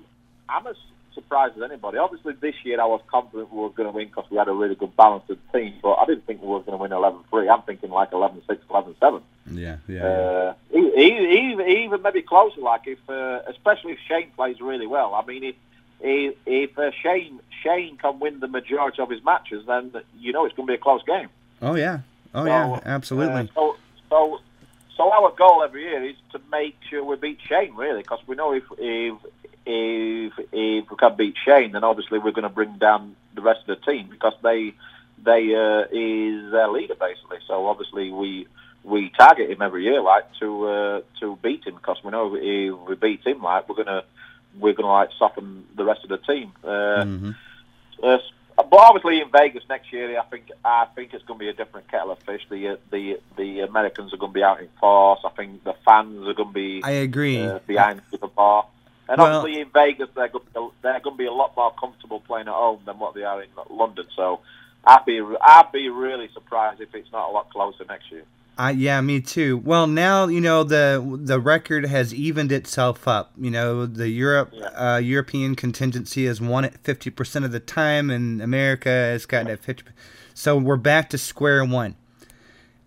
[0.49, 0.77] I'm as
[1.15, 1.99] surprised as anybody.
[1.99, 4.53] Obviously, this year I was confident we were going to win because we had a
[4.53, 7.53] really good balance balanced team, but I didn't think we were going to win 11-3.
[7.53, 9.23] I'm thinking like 11-6, 11-7.
[9.51, 9.77] Yeah.
[9.89, 10.05] Yeah.
[10.05, 12.61] Uh, he, he, he, even maybe closer.
[12.61, 15.15] Like if, uh, especially if Shane plays really well.
[15.15, 15.55] I mean, if
[16.01, 20.45] if, if uh, Shane Shane can win the majority of his matches, then you know
[20.45, 21.29] it's going to be a close game.
[21.63, 22.01] Oh yeah.
[22.35, 22.67] Oh So, yeah.
[22.73, 23.51] uh, Absolutely.
[23.55, 23.77] so,
[24.11, 24.41] so,
[24.97, 28.37] so our goal every year is to make sure we beat Shane, really, because we
[28.37, 29.15] know if if
[29.67, 33.61] if if we can beat Shane, then obviously we're going to bring down the rest
[33.69, 34.73] of the team because they
[35.23, 37.39] they uh, is their leader basically.
[37.47, 38.47] So obviously we
[38.85, 42.89] we target him every year, like to uh, to beat him because we know if
[42.89, 44.05] we beat him, like we're gonna
[44.59, 46.53] we're gonna like soften the rest of the team.
[46.65, 47.31] Uh, hmm
[48.03, 48.19] uh,
[48.57, 51.53] but obviously in Vegas next year, I think I think it's going to be a
[51.53, 52.43] different kettle of fish.
[52.49, 55.21] The the the Americans are going to be out in force.
[55.25, 57.43] I think the fans are going to be I agree.
[57.43, 58.67] uh, behind the bar.
[59.09, 61.73] And Well- obviously in Vegas, they're going, to, they're going to be a lot more
[61.79, 64.07] comfortable playing at home than what they are in London.
[64.17, 64.41] So
[64.85, 68.25] I'd be I'd be really surprised if it's not a lot closer next year.
[68.59, 69.59] I, yeah, me too.
[69.59, 73.33] Well, now you know the the record has evened itself up.
[73.37, 74.95] You know, the Europe Yeah.
[74.95, 79.49] uh, European contingency has won it fifty percent of the time, and America has gotten
[79.49, 79.85] it fifty.
[80.35, 81.97] So we're back to square one.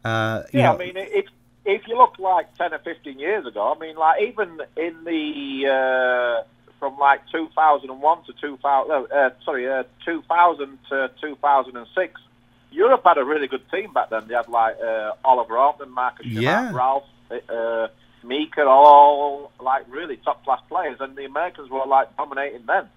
[0.03, 1.25] Uh, you Yeah, know, I mean, if
[1.65, 5.67] if you look like ten or fifteen years ago, I mean, like even in the
[5.69, 6.43] uh,
[6.79, 11.11] from like two thousand and one to two thousand, uh, sorry, uh, two thousand to
[11.21, 12.19] two thousand and six,
[12.71, 14.27] Europe had a really good team back then.
[14.27, 16.71] They had like uh, Oliver Ortmann, Marcus Yeah.
[16.73, 17.87] Ralf, uh,
[18.23, 22.87] Mika, all like really top class players, and the Americans were like dominating then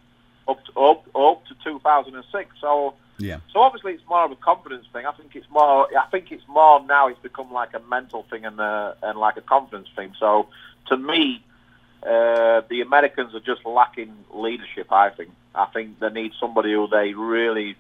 [0.48, 2.50] up to, up up to two thousand and six.
[2.60, 2.94] So.
[3.18, 5.06] yeah, So obviously it's more of a confidence thing.
[5.06, 5.86] I think it's more.
[5.96, 7.08] I think it's more now.
[7.08, 10.12] It's become like a mental thing and uh, and like a confidence thing.
[10.18, 10.48] So
[10.88, 11.42] to me,
[12.02, 14.90] uh, the Americans are just lacking leadership.
[14.90, 15.30] I think.
[15.54, 17.76] I think they need somebody who they really,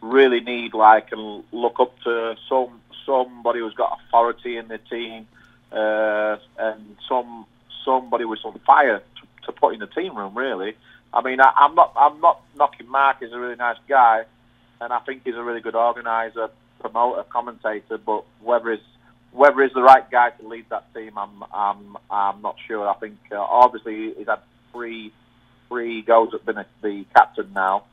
[0.00, 2.36] really need like and look up to.
[2.48, 5.26] Some somebody who's got authority in the team,
[5.72, 7.46] uh, and some
[7.84, 10.36] somebody with some fire to, to put in the team room.
[10.36, 10.76] Really.
[11.12, 11.92] I mean, I, I'm not.
[11.96, 13.18] I'm not knocking Mark.
[13.20, 14.24] He's a really nice guy
[14.80, 16.48] and I think he's a really good organizer,
[16.80, 17.98] promoter, commentator.
[17.98, 18.80] But whether he's
[19.32, 22.88] whether he's the right guy to lead that team, I'm I'm I'm not sure.
[22.88, 24.40] I think uh, obviously he's had
[24.72, 25.12] three
[25.68, 27.84] three goes at being the captain now,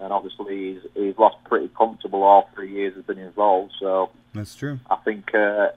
[0.00, 3.72] and obviously he's he's lost pretty comfortable all three years he's been involved.
[3.78, 4.80] So that's true.
[4.90, 5.68] I think uh,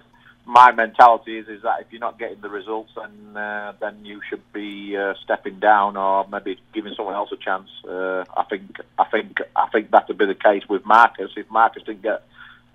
[0.46, 4.22] my mentality is is that if you're not getting the results, then uh, then you
[4.30, 7.70] should be uh, stepping down or maybe giving someone else a chance.
[7.88, 11.32] Uh, I think I think I think that would be the case with Marcus.
[11.36, 12.24] If Marcus didn't get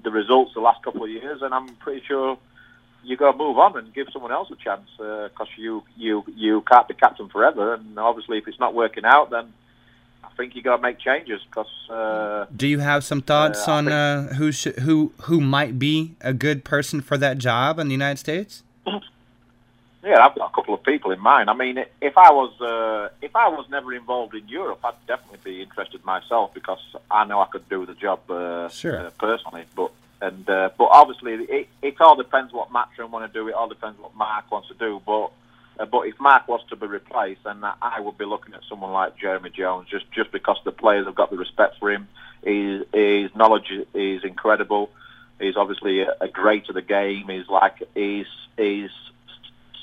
[0.05, 2.39] the results the last couple of years, then I'm pretty sure
[3.05, 6.61] you got to move on and give someone else a chance because you you you
[6.63, 7.75] can't be captain forever.
[7.75, 9.53] And obviously, if it's not working out, then
[10.37, 11.71] think you got to make changes because.
[11.91, 16.15] Uh, Do you have some thoughts Uh, on uh, who sh- who who might be
[16.21, 18.63] a good person for that job in the United States?
[20.05, 21.49] Yeah, I've got a couple of people in mind.
[21.49, 25.39] I mean, if I was uh, if I was never involved in Europe, I'd definitely
[25.45, 28.99] be interested myself because I know I could do the job uh, Sure.
[28.99, 29.65] uh, personally.
[29.77, 33.47] But and uh, but obviously, it, it all depends what Matchroom want to do.
[33.47, 35.01] It all depends what Mark wants to do.
[35.07, 35.31] But
[35.79, 38.93] uh, but if Mark was to be replaced, then I would be looking at someone
[38.93, 42.09] like Jeremy Jones, just just because the players have got the respect for him.
[42.45, 44.91] His, his knowledge is incredible.
[45.41, 47.29] He's obviously a, a great of the game.
[47.29, 48.91] He's like he's he's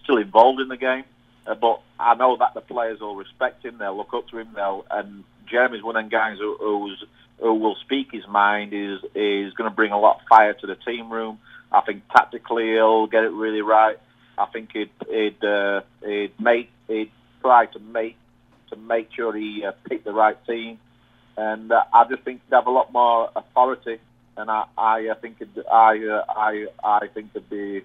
[0.03, 1.03] still involved in the game.
[1.47, 3.77] Uh, but I know that the players will respect him.
[3.77, 4.49] They'll look up to him.
[4.53, 7.03] They'll and Jeremy's one of them guys who, who's
[7.39, 8.73] who will speak his mind.
[8.73, 11.39] is is going to bring a lot of fire to the team room.
[11.71, 13.97] I think tactically he'll get it really right.
[14.39, 18.15] I think he'd he'd uh, he'd make he'd try to make
[18.69, 20.79] to make sure he uh, picked the right team,
[21.37, 23.99] and uh, I just think he'd have a lot more authority.
[24.37, 27.81] And I I uh, think it'd, I uh, I I think it'd be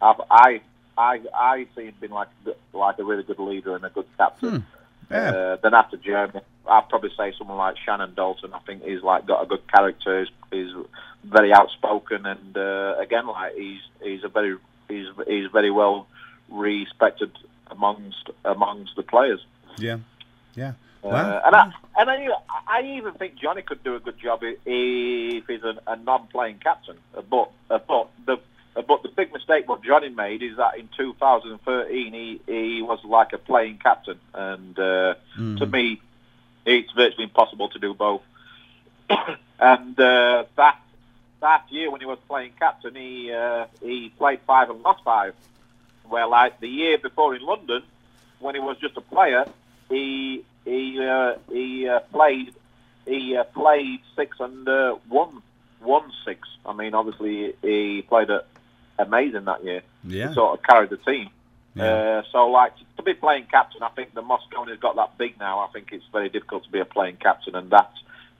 [0.00, 0.60] I I
[0.98, 2.28] I I see him being like
[2.72, 4.66] like a really good leader and a good captain.
[5.10, 5.30] Yeah.
[5.30, 8.54] Uh, then after Jeremy, I'd probably say someone like Shannon Daulton.
[8.54, 10.20] I think he's like got a good character.
[10.20, 10.86] He's, he's
[11.24, 14.56] very outspoken, and uh, again, like he's he's a very
[14.88, 16.06] he's he's very well
[16.50, 17.30] respected
[17.70, 19.40] amongst amongst the players.
[19.78, 19.98] Yeah,
[20.54, 20.72] yeah.
[21.04, 21.42] Uh, Wow.
[21.44, 22.28] and I and I,
[22.68, 26.96] I even think Johnny could do a good job if he's a, a non-playing captain.
[27.28, 28.38] But uh, but the
[28.76, 33.00] uh, but the big mistake what Johnny made is that in 2013 he he was
[33.04, 36.00] like a playing captain, and uh, to me,
[36.64, 38.22] it's virtually impossible to do both.
[39.58, 40.78] and uh, that
[41.42, 45.34] that year when he was playing captain, he uh, he played five and lost five.
[46.08, 47.82] Where like the year before in London,
[48.40, 49.44] when he was just a player,
[49.88, 52.54] he he uh, he uh, played
[53.06, 55.42] he uh, played six and uh, won
[55.82, 56.48] won six.
[56.64, 58.46] I mean, obviously he played it
[58.98, 59.82] amazing that year.
[60.04, 60.28] Yeah.
[60.28, 61.30] He sort of carried the team.
[61.74, 61.84] Yeah.
[61.84, 65.38] Uh, so, like to be playing captain, I think the Mosconi has got that big
[65.38, 65.60] now.
[65.60, 67.90] I think it's very difficult to be a playing captain, and that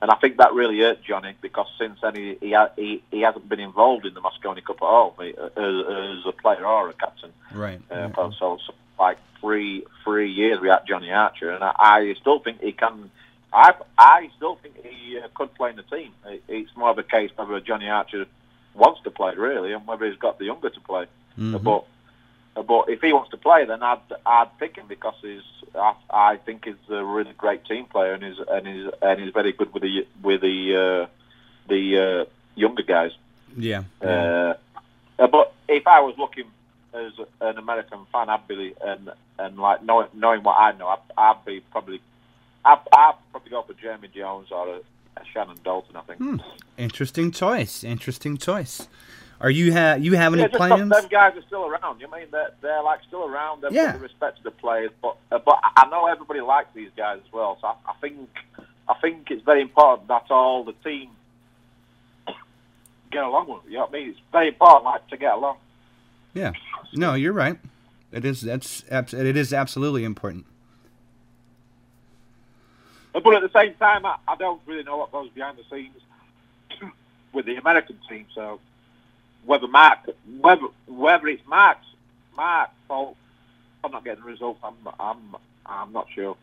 [0.03, 3.47] and I think that really hurt Johnny because since then he he, he, he hasn't
[3.47, 6.93] been involved in the Mosconi Cup at all he- as, as a player or a
[6.93, 7.31] captain.
[7.53, 7.79] Right.
[7.89, 12.39] Uh, so, so like three three years we had Johnny Archer, and I, I still
[12.39, 13.09] think he can.
[13.53, 16.11] I I still think he uh, could play in the team.
[16.25, 18.25] It, it's more of a case whether Johnny Archer
[18.73, 21.05] wants to play really, and whether he's got the younger to play.
[21.39, 21.63] Mhm.
[21.63, 21.85] But
[22.55, 25.41] but if he wants to play, then I'd I'd pick him because he's
[25.75, 29.33] I, I think he's a really great team player and he's and he's and he's
[29.33, 31.07] very good with the with the uh,
[31.67, 33.11] the uh, younger guys.
[33.57, 33.83] Yeah.
[34.01, 34.53] Uh,
[35.19, 36.45] uh, but if I was looking
[36.93, 40.99] as an American fan, I'd be and and like knowing knowing what I know, I'd,
[41.17, 42.01] I'd be probably
[42.63, 44.77] I'd, I'd probably go for Jeremy Jones or a,
[45.17, 45.95] a Shannon Daulton.
[45.95, 46.19] I think.
[46.19, 46.37] Hmm.
[46.77, 47.83] Interesting choice.
[47.83, 48.87] Interesting choice.
[49.43, 50.89] Are you ha- you have any Yeah, plans?
[50.89, 51.99] them guys are still around.
[51.99, 53.61] You mean they're, they're like still around.
[53.61, 53.87] They've Yeah.
[53.87, 57.19] got the respect to the players, but uh, but I know everybody likes these guys
[57.25, 57.57] as well.
[57.59, 58.29] So I, I think
[58.87, 61.09] I think it's very important that all the team
[63.11, 63.65] get along with.
[63.65, 64.09] it, You know what I mean?
[64.11, 65.57] It's very important like to get along.
[66.33, 66.53] Yeah.
[66.93, 67.59] No, you're right.
[68.13, 68.41] It is.
[68.41, 68.83] That's.
[68.89, 70.45] It is absolutely important.
[73.11, 75.97] But at the same time, I, I don't really know what goes behind the scenes
[77.33, 78.25] with the American team.
[78.33, 78.59] So
[79.45, 79.99] whether Mark,
[80.39, 81.85] whether whether it's Mark's
[82.35, 83.15] Mark's fault,
[83.83, 84.59] I'm not getting the results.
[84.63, 85.35] I'm I'm
[85.65, 86.37] I'm not sure.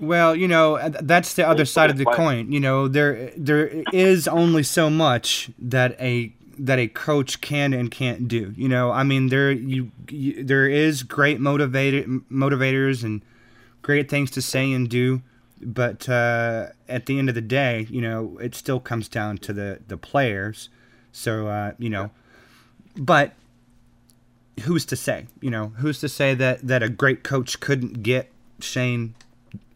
[0.00, 2.50] Well, you know, uh, that's the other side of the coin.
[2.50, 7.90] You know, there there is only so much that a that a coach can and
[7.90, 8.52] can't do.
[8.56, 13.22] You know, I mean, there you, you there is great motivated motivators and
[13.82, 15.22] great things to say and do,
[15.62, 19.52] but uh, at the end of the day, you know, it still comes down to
[19.52, 20.70] the the players.
[21.12, 22.10] So uh, you know,
[22.96, 23.32] but
[24.62, 25.26] who's to say?
[25.40, 28.30] You know, who's to say that that a great coach couldn't get
[28.60, 29.14] Shane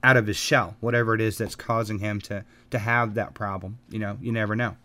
[0.03, 3.79] out of his shell, whatever it is that's causing him to to have that problem.
[3.89, 4.77] You know, you never know.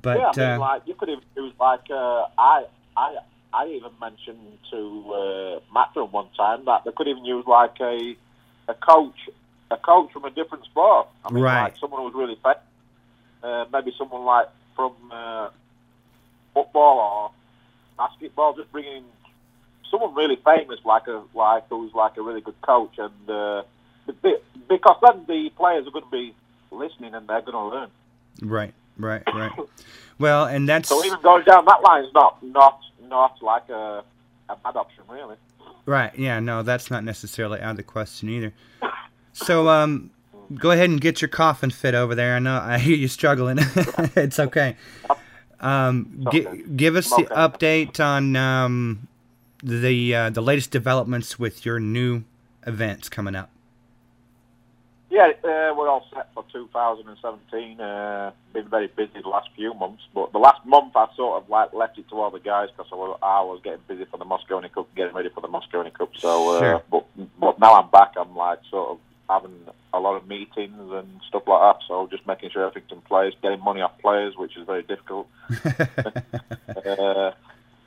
[0.00, 1.20] But yeah, I mean, uh, like you could have.
[1.36, 2.64] It was like uh, I
[2.96, 3.16] I
[3.52, 4.38] I even mentioned
[4.70, 8.16] to uh, Matchroom one time that they could even use like a
[8.68, 9.28] a coach
[9.70, 11.08] a coach from a different sport.
[11.24, 11.64] I mean, Right.
[11.64, 12.60] like someone who's really fit.
[13.42, 15.48] Uh, maybe someone like from uh,
[16.54, 17.30] football or
[18.08, 19.04] basketball, just bringing in
[19.90, 23.62] someone really famous, like a like who's like a really good coach, and uh,
[24.68, 26.34] because then the players are going to be
[26.70, 27.90] listening and they're going to learn.
[28.42, 29.52] right, right, right.
[30.18, 34.04] Well, and that's So even going down that line is not not not like a,
[34.48, 35.36] a bad option, really.
[35.86, 36.16] right.
[36.18, 38.52] Yeah, no, that's not necessarily out of the question either.
[39.32, 40.10] So, um,
[40.54, 42.34] go ahead and get your coffin fit over there.
[42.36, 43.58] I know I hear you struggling.
[44.16, 44.76] it's okay.
[45.60, 46.62] Um, okay.
[46.76, 49.08] give us the update on um,
[49.62, 52.24] the uh, the latest developments with your new
[52.66, 53.50] events coming up.
[55.10, 57.80] Yeah, uh, we're all set for 2017.
[57.80, 61.48] Uh, been very busy the last few months, but the last month I sort of
[61.50, 64.18] like left it to all the guys because I was, I was getting busy for
[64.18, 66.10] the Mosconi Cup, getting ready for the Mosconi Cup.
[66.16, 66.82] So, uh, Sure.
[66.90, 67.06] but
[67.40, 68.12] but now I'm back.
[68.16, 68.98] I'm like sort of
[69.30, 69.56] having
[69.92, 71.82] a lot of meetings and stuff like that.
[71.86, 75.28] So just making sure everything's in place, getting money off players, which is very difficult.
[75.64, 77.32] uh,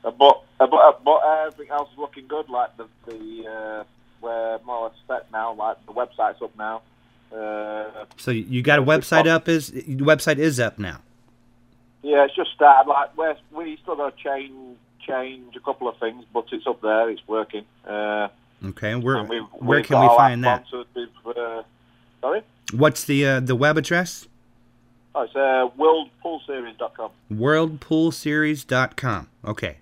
[0.03, 2.49] but uh, but uh, but everything else is looking good.
[2.49, 3.83] Like the the uh,
[4.21, 5.53] we're more or less set now.
[5.53, 6.81] Like the website's up now.
[7.35, 9.47] Uh, So you got a website up?
[9.49, 11.01] Is the website is up now?
[12.03, 12.89] yeah, it's just started.
[12.89, 14.77] Like we're, we still got to change
[15.07, 17.09] change a couple of things, but it's up there.
[17.09, 17.65] It's working.
[17.87, 18.27] Uh,
[18.65, 20.65] Okay, where we've, where we've can we find that?
[20.73, 21.63] uh,
[22.21, 22.41] sorry,
[22.73, 24.27] What's the uh, the web address?
[25.15, 27.11] oh, it's uh, worldpoolseries.com.
[27.31, 29.27] Worldpoolseries.com.
[29.45, 29.77] Okay,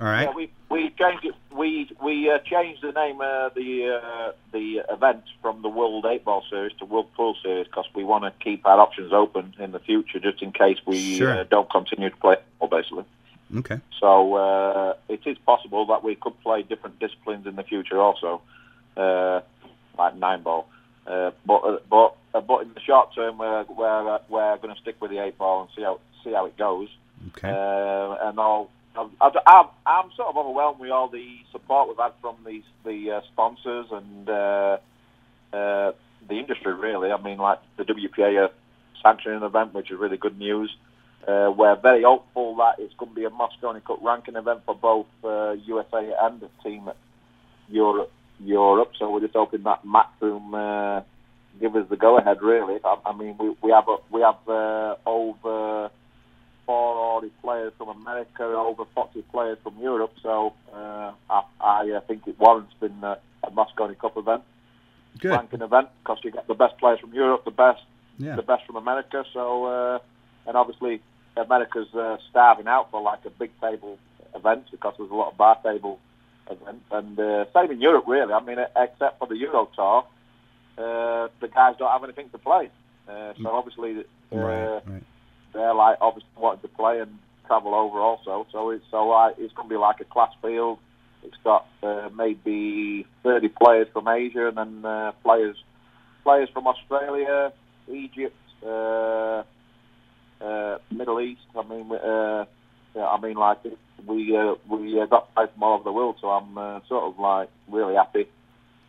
[0.00, 0.24] all right.
[0.24, 1.34] Yeah, we we changed it.
[1.56, 6.24] We we uh, changed the name of the uh, the event from the World Eight
[6.24, 9.70] Ball Series to World Pool Series because we want to keep our options open in
[9.70, 11.38] the future, just in case we Sure.
[11.40, 13.04] uh, don't continue to play football, basically.
[13.56, 13.80] Okay.
[14.00, 18.42] So uh, it is possible that we could play different disciplines in the future, also,
[18.96, 19.40] uh,
[19.98, 20.68] like nine ball.
[21.06, 24.74] Uh, but uh, but uh, but in the short term, we're we're uh, we're going
[24.74, 26.88] to stick with the eight ball and see how see how it goes.
[27.28, 27.50] Okay.
[27.50, 28.70] Uh, and all.
[28.96, 33.10] I'm, I'm, I'm sort of overwhelmed with all the support we've had from these the
[33.10, 34.78] uh, sponsors and uh,
[35.52, 35.92] uh,
[36.28, 36.72] the industry.
[36.72, 38.50] Really, I mean, like the WPA are
[39.02, 40.74] sanctioning an event, which is really good news.
[41.26, 44.74] Uh, we're very hopeful that it's going to be a Mosconi Cup ranking event for
[44.74, 46.96] both uh, USA and the team at
[47.68, 48.12] Europe.
[48.40, 48.92] Europe.
[48.98, 51.02] So we're just hoping that Matchroom uh,
[51.60, 52.42] give us the go ahead.
[52.42, 55.90] Really, I, I mean, we we have a, we have uh, over
[56.66, 60.12] four already players from America, over 40 players from Europe.
[60.22, 64.42] So uh, I, I uh, think it warrants being a, a Mosconi Cup event,
[65.18, 65.30] Good.
[65.30, 67.82] ranking event, because you get the best players from Europe, the best
[68.18, 68.36] Yeah.
[68.36, 69.24] the best from America.
[69.32, 69.98] So, uh,
[70.46, 71.00] and obviously
[71.36, 73.98] America's uh, starving out for like a big table
[74.34, 75.98] event because there's a lot of bar table
[76.50, 78.32] events, and uh, same in Europe really.
[78.32, 80.04] I mean, except for the Euro Tour,
[80.78, 82.70] uh, the guys don't have anything to play.
[83.08, 84.80] Uh, so obviously, uh, Right.
[84.86, 85.02] Right.
[85.52, 88.46] they're like obviously wanting to play and travel over also.
[88.50, 90.78] So it's so like it's going to be like a class field.
[91.22, 95.56] It's got uh, maybe 30 players from Asia and then uh, players
[96.22, 97.52] players from Australia,
[97.90, 99.42] Egypt, uh,
[100.40, 101.42] uh, Middle East.
[101.56, 102.44] I mean, uh,
[102.94, 103.58] yeah, I mean like
[104.06, 106.16] we uh, we uh, got players from all over the world.
[106.20, 108.26] So I'm uh, sort of like really happy.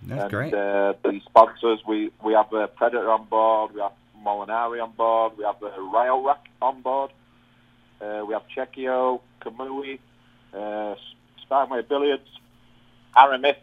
[0.04, 0.54] That's and, great.
[0.54, 3.94] Uh, the sponsors, we we have uh, Predator on board, we have
[4.24, 7.12] Molinari on board, we have uh, Rail Rack on board,
[8.02, 10.00] uh, we have Chekio, Kamui,
[10.54, 10.96] uh,
[11.46, 12.28] Steinway Billiards,
[13.16, 13.58] Aramith,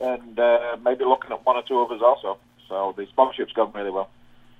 [0.00, 2.38] and uh, maybe looking at one or two others also.
[2.68, 4.08] So the sponsorship's going really well.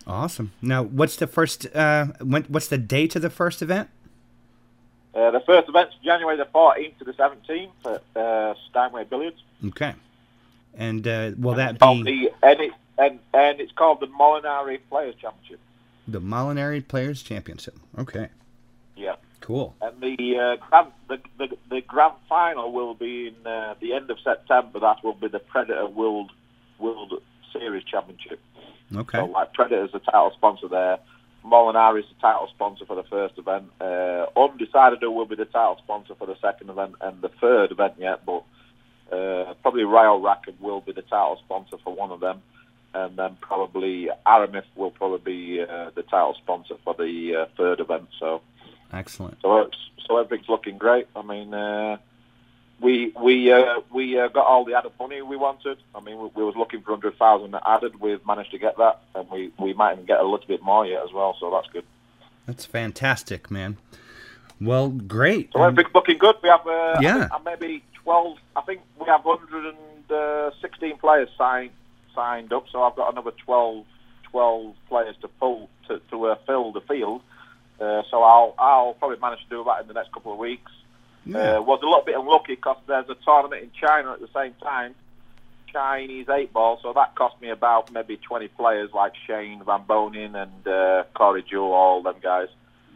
[0.06, 0.52] Awesome.
[0.60, 1.66] Now, what's the first?
[1.74, 3.88] Uh, when, what's the date of the first event?
[5.14, 9.40] Uh, the first event's January the 14th to the 17th at uh, Steinway Billiards.
[9.68, 9.94] Okay.
[10.76, 14.08] And uh, will that It's called be the, and, it, and, and it's called the
[14.08, 15.60] Molinari Players Championship.
[16.08, 17.78] the Molinari Players Championship?
[17.96, 18.28] Okay.
[18.96, 19.14] Yeah.
[19.40, 19.74] Cool.
[19.80, 24.10] And the uh, grand the, the the grand final will be in uh, the end
[24.10, 24.80] of September.
[24.80, 26.32] That will be the Predator World
[26.78, 28.40] World Series Championship.
[28.94, 29.18] Okay.
[29.18, 30.98] So like Predator's the title sponsor there.
[31.44, 33.70] Molinari is the title sponsor for the first event.
[33.80, 37.70] Uh, undecided who will be the title sponsor for the second event and the third
[37.70, 38.44] event yet, but
[39.12, 42.42] uh, probably Rail Racket will be the title sponsor for one of them,
[42.94, 47.80] and then probably Aramith will probably be uh, the title sponsor for the uh, third
[47.80, 48.08] event.
[48.18, 48.40] So.
[48.92, 49.38] Excellent.
[49.42, 49.70] So
[50.06, 51.08] so everything's looking great.
[51.16, 51.96] I mean, uh,
[52.80, 55.78] we we uh, we uh, got all the added money we wanted.
[55.94, 58.00] I mean, we, we was looking for hundred thousand added.
[58.00, 60.86] We've managed to get that, and we, we might even get a little bit more
[60.86, 61.36] yet as well.
[61.38, 61.84] So that's good.
[62.46, 63.78] That's fantastic, man.
[64.60, 65.50] Well, great.
[65.52, 66.36] So everything's looking good.
[66.42, 67.16] We have uh, Yeah.
[67.16, 68.38] I think, uh, maybe twelve.
[68.56, 71.70] I think we have hundred and uh, sixteen players signed
[72.14, 72.66] signed up.
[72.70, 73.84] So I've got another 12,
[74.30, 77.22] 12 players to pull to, to uh, fill the field.
[77.80, 80.70] Uh, so I'll I'll probably manage to do that in the next couple of weeks.
[81.26, 81.56] Yeah.
[81.56, 84.54] Uh, was a little bit unlucky because there's a tournament in China at the same
[84.62, 84.94] time,
[85.72, 86.78] Chinese eight ball.
[86.82, 91.42] So that cost me about maybe 20 players like Shane Van Boening and uh, Corey
[91.42, 92.48] Deuel, all them guys.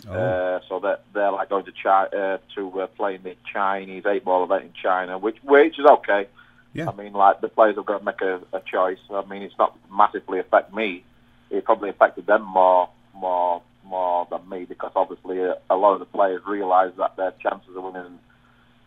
[0.09, 0.13] Oh.
[0.13, 4.07] Uh, so that they're like going to Chi- uh, to uh, play in the Chinese
[4.07, 6.29] eight ball event in China, which which is okay.
[6.73, 6.89] Yeah.
[6.89, 8.99] I mean, like the players have got to make a, a choice.
[9.11, 11.03] I mean, it's not massively affect me.
[11.51, 16.01] It probably affected them more more more than me because obviously uh, a lot of
[16.01, 18.19] the players realise that their chances of winning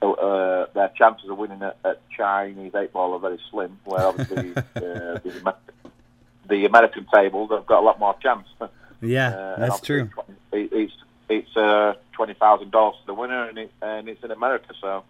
[0.02, 3.78] uh, their chances of winning at, at Chinese eight ball are very slim.
[3.86, 5.56] Where obviously uh, the, Amer-
[6.50, 8.48] the American tables have got a lot more chance.
[9.02, 10.10] yeah, Uh, that's true.
[10.52, 10.94] it- It's
[11.30, 15.04] it's uh, twenty thousand dollars to the winner, and it, and it's in America, so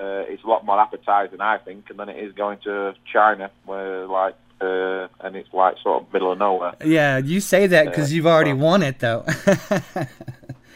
[0.00, 4.06] uh, it's a lot more appetizing, I think, than it is going to China, where
[4.06, 6.74] like uh, and it's like sort of middle of nowhere.
[6.84, 9.24] Yeah, you say that because Uh, you've already well- won it, though.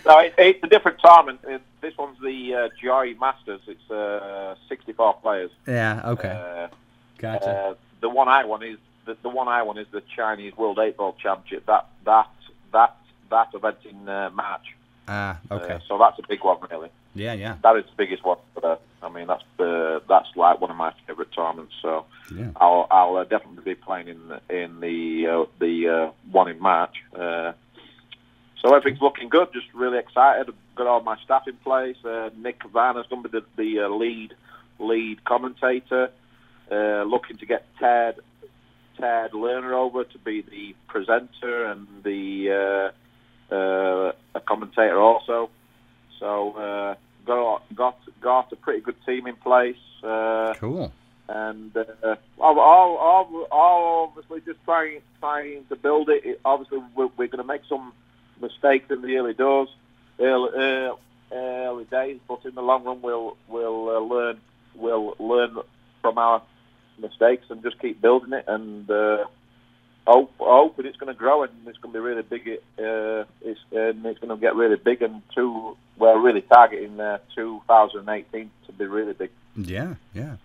[0.07, 1.41] No, it, it's a different tournament.
[1.49, 3.63] It, this one's the uh, Joy Masters.
[3.67, 5.51] It's uh, sixty-four players.
[5.67, 6.03] yeah.
[6.05, 6.29] Okay.
[6.29, 6.69] Uh,
[7.17, 7.49] Gotcha.
[7.49, 8.77] Uh, the one I won is
[9.07, 11.65] the, the one I won is the Chinese World Eight Ball Championship.
[11.65, 12.29] That that
[12.75, 12.97] that
[13.31, 14.75] that event in uh, March.
[15.09, 15.39] Ah.
[15.51, 15.79] okay.
[15.89, 16.91] So that's a big one, really.
[17.15, 17.33] Yeah.
[17.35, 17.57] Yeah.
[17.63, 18.39] That is the biggest one.
[18.55, 21.75] But, uh, I mean, that's the that's like one of my favourite tournaments.
[21.83, 22.51] So Yeah.
[22.57, 26.61] I'll I'll uh, definitely be playing in the, in the uh, the uh, one in
[26.61, 26.97] March.
[27.15, 27.53] Uh,
[28.61, 29.49] so everything's looking good.
[29.53, 30.53] Just really excited.
[30.75, 31.97] Got all my staff in place.
[32.05, 34.35] Uh, Nick Varner's going to be the, the uh, lead
[34.79, 36.11] lead commentator.
[36.71, 38.17] Uh, looking to get Ted
[38.99, 42.93] Ted Lerner over to be the presenter and the
[43.51, 45.51] uh, uh, a commentator also.
[46.25, 46.95] So uh,
[47.27, 49.77] got got got a pretty good team in place.
[50.03, 50.91] Uh, Cool.
[51.29, 56.25] and uh, all, all, all, all obviously just trying trying to build it.
[56.25, 57.93] it obviously, we're, we're going to make some
[58.41, 59.69] mistakes in the early doors,
[60.19, 60.95] early, uh,
[61.31, 64.41] early days, but in the long run, we'll we'll uh, learn
[64.75, 65.59] we'll learn
[66.01, 66.41] from our
[66.99, 68.91] mistakes and just keep building it and.
[68.91, 69.25] Uh,
[70.07, 72.47] Hope, hope that it's going to grow and it's going to be really big.
[72.79, 75.79] Uh, it's and it's going to get really big and two.
[76.05, 79.31] We're really targeting uh, 2018 to be really big.
[79.57, 79.95] Yeah.
[80.13, 80.37] Yeah.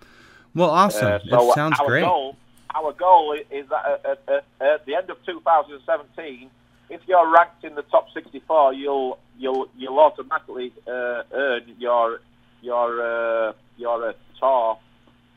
[0.56, 1.06] Well, awesome.
[1.06, 2.04] Uh, so sounds our great.
[2.06, 2.38] Goal,
[2.74, 6.50] our goal is that at, at, at, at the end of 2017,
[6.90, 12.22] if you're ranked in the top 64, you'll you'll you'll automatically uh, earn your
[12.62, 14.80] your uh, your uh, tour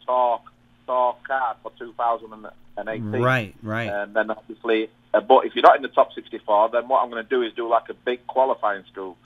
[0.07, 0.41] tour
[0.87, 3.21] tour card for 2018.
[3.21, 3.89] Right, right.
[3.89, 7.11] And then obviously, uh, but if you're not in the top 64, then what I'm
[7.11, 9.17] going to do is do like a big qualifying school.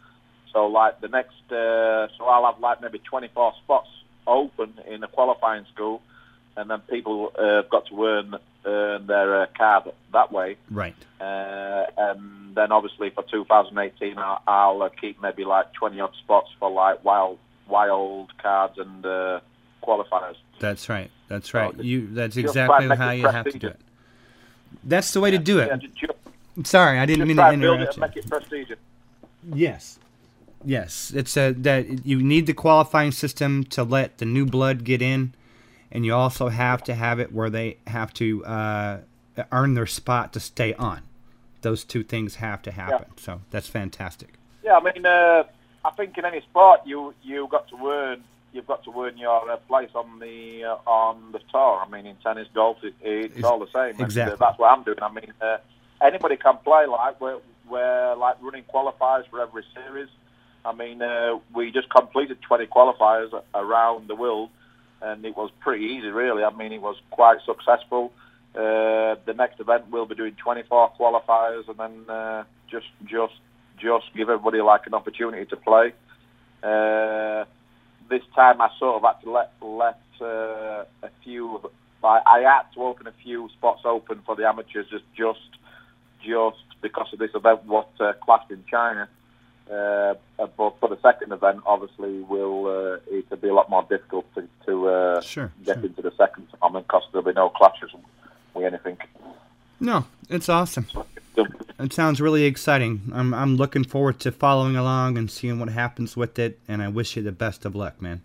[0.57, 3.91] So like the next, uh, so I'll have like maybe 24 spots
[4.27, 6.01] open in a qualifying school,
[6.57, 10.57] and then people uh, have got to earn earn their uh, card that way.
[10.71, 10.97] right.
[11.21, 16.49] Uh, and then obviously for 2018, I'll, I'll uh, keep maybe like 20 odd spots
[16.59, 17.39] for like wild
[17.69, 19.41] wild cards and uh,
[19.83, 20.37] qualifiers.
[20.59, 21.11] That's right.
[21.29, 21.77] That's right.
[21.77, 22.07] So, You.
[22.07, 23.81] That's exactly try and make how you have to do it.
[24.83, 25.69] That's the way to do it.
[25.69, 25.89] Yeah, ju-
[26.55, 28.01] ju- Sorry, I didn't mean to interrupt you.
[28.01, 28.79] make it prestigious.
[29.53, 29.99] Yes.
[30.67, 35.01] Yes, it's a that you need the qualifying system to let the new blood get
[35.01, 35.33] in,
[35.93, 38.99] and you also have to have it where they have to uh,
[39.53, 41.03] earn their spot to stay on.
[41.63, 43.07] Those two things have to happen.
[43.17, 44.35] So that's fantastic.
[44.65, 45.45] Yeah, I mean, uh,
[45.85, 49.49] I think in any sport you you got to earn you've got to earn your
[49.49, 51.85] uh, place on the uh, on the tour.
[51.87, 53.91] I mean, in tennis, golf, it, it's Ex- all the same.
[53.91, 54.37] And, uh, exactly.
[54.41, 54.99] that's what I'm doing.
[55.01, 55.59] I mean, uh,
[56.03, 56.87] anybody can play.
[56.87, 57.39] Like we're,
[57.69, 60.09] we're like running qualifiers for every series.
[60.67, 64.51] I mean, uh, we just completed 20 qualifiers around the world,
[65.01, 66.43] and it was pretty easy, really.
[66.43, 68.13] I mean, it was quite successful.
[68.53, 73.35] Uh, the next event we'll be doing 24 qualifiers, and then uh, just just
[73.79, 75.93] just give everybody like an opportunity to play.
[76.63, 77.45] Uh,
[78.09, 81.71] this time, I sort of had to let let uh, a few.
[82.03, 85.51] I, I had to open a few spots open for the amateurs, just just
[86.25, 89.09] just because of this event was uh, classed in China.
[89.71, 94.25] Uh, but for the second event, obviously, will uh, it'll be a lot more difficult
[94.35, 95.87] to, to uh, Sure, get sure.
[95.87, 97.91] into the second tournament because there'll be no clashes
[98.55, 98.97] with anything.
[99.81, 100.87] No, it's awesome.
[101.79, 103.11] It sounds really exciting.
[103.13, 106.59] I'm I'm looking forward to following along and seeing what happens with it.
[106.69, 108.23] And I wish you the best of luck, man.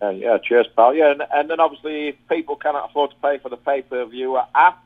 [0.00, 0.94] Uh, yeah, cheers, pal.
[0.94, 4.04] Yeah, and, and then obviously, if people cannot afford to pay for the pay per
[4.06, 4.80] view after,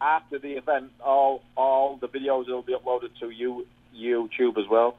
[0.00, 3.66] after the event, all all the videos will be uploaded to you
[4.00, 4.96] YouTube as well.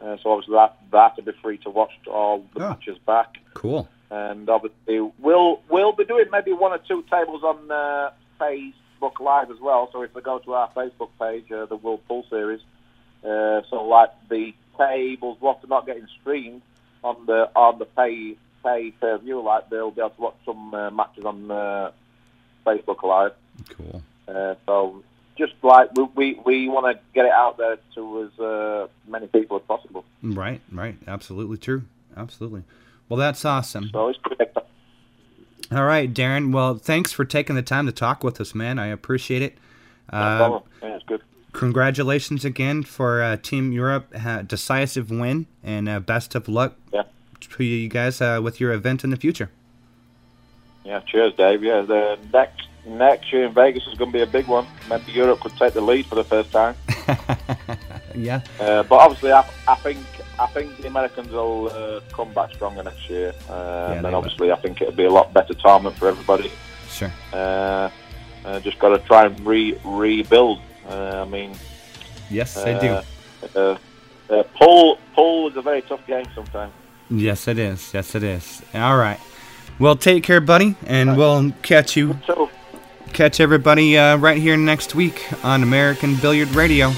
[0.00, 2.68] Uh, so obviously, that that will be free to watch all the Oh.
[2.70, 3.36] matches back.
[3.54, 3.88] Cool.
[4.10, 8.10] And obviously, we'll we'll be doing maybe one or two tables on uh,
[8.40, 9.88] Facebook Live as well.
[9.92, 12.60] So if they go to our Facebook page, uh, the World Pool Series,
[13.24, 16.62] uh, so like the tables, what are not getting streamed
[17.04, 20.74] on the on the pay pay per view, like they'll be able to watch some
[20.74, 21.90] uh, matches on uh,
[22.66, 23.32] Facebook Live.
[23.76, 24.02] Cool.
[24.26, 25.02] Uh, so
[25.40, 29.26] just like we we, we want to get it out there to as uh, many
[29.26, 30.04] people as possible.
[30.22, 30.60] Right.
[30.70, 30.96] Right.
[31.08, 31.82] Absolutely true.
[32.16, 32.62] Absolutely.
[33.08, 33.90] Well, that's awesome.
[33.92, 34.12] So.
[35.72, 36.52] All right, Darren.
[36.52, 38.78] Well, thanks for taking the time to talk with us, man.
[38.78, 39.56] I appreciate it.
[40.12, 41.20] No Uh, yeah, it's good.
[41.52, 44.12] congratulations again for uh, Team Europe
[44.48, 47.02] decisive win, and uh, best of luck Yeah.
[47.40, 49.50] to you guys uh, with your event in the future.
[50.84, 51.62] Yeah, cheers, Dave.
[51.62, 54.66] Yeah, the next next year in Vegas is going to be a big one.
[54.88, 56.74] Maybe Europe could take the lead for the first time.
[58.14, 58.40] yeah.
[58.58, 59.98] Uh, but obviously, I, I think
[60.38, 63.34] I think the Americans will uh, come back stronger next year.
[63.48, 64.02] Uh, they and will.
[64.02, 66.50] then obviously, I think it'll be a lot better tournament for everybody.
[66.88, 67.12] Sure.
[67.32, 67.90] Uh,
[68.44, 70.60] uh, just got to try and re rebuild.
[70.88, 71.54] Uh, I mean,
[72.30, 72.88] Yes, I do.
[72.88, 73.02] uh,
[73.54, 73.78] uh,
[74.30, 76.72] uh, pull pull is a very tough game sometimes.
[77.10, 77.92] Yes, it is.
[77.92, 78.62] Yes, it is.
[78.72, 79.18] All right.
[79.80, 82.50] Well, take care, buddy, and we'll catch you, So
[83.12, 86.92] catch everybody uh, right here next week on American Billiard Radio.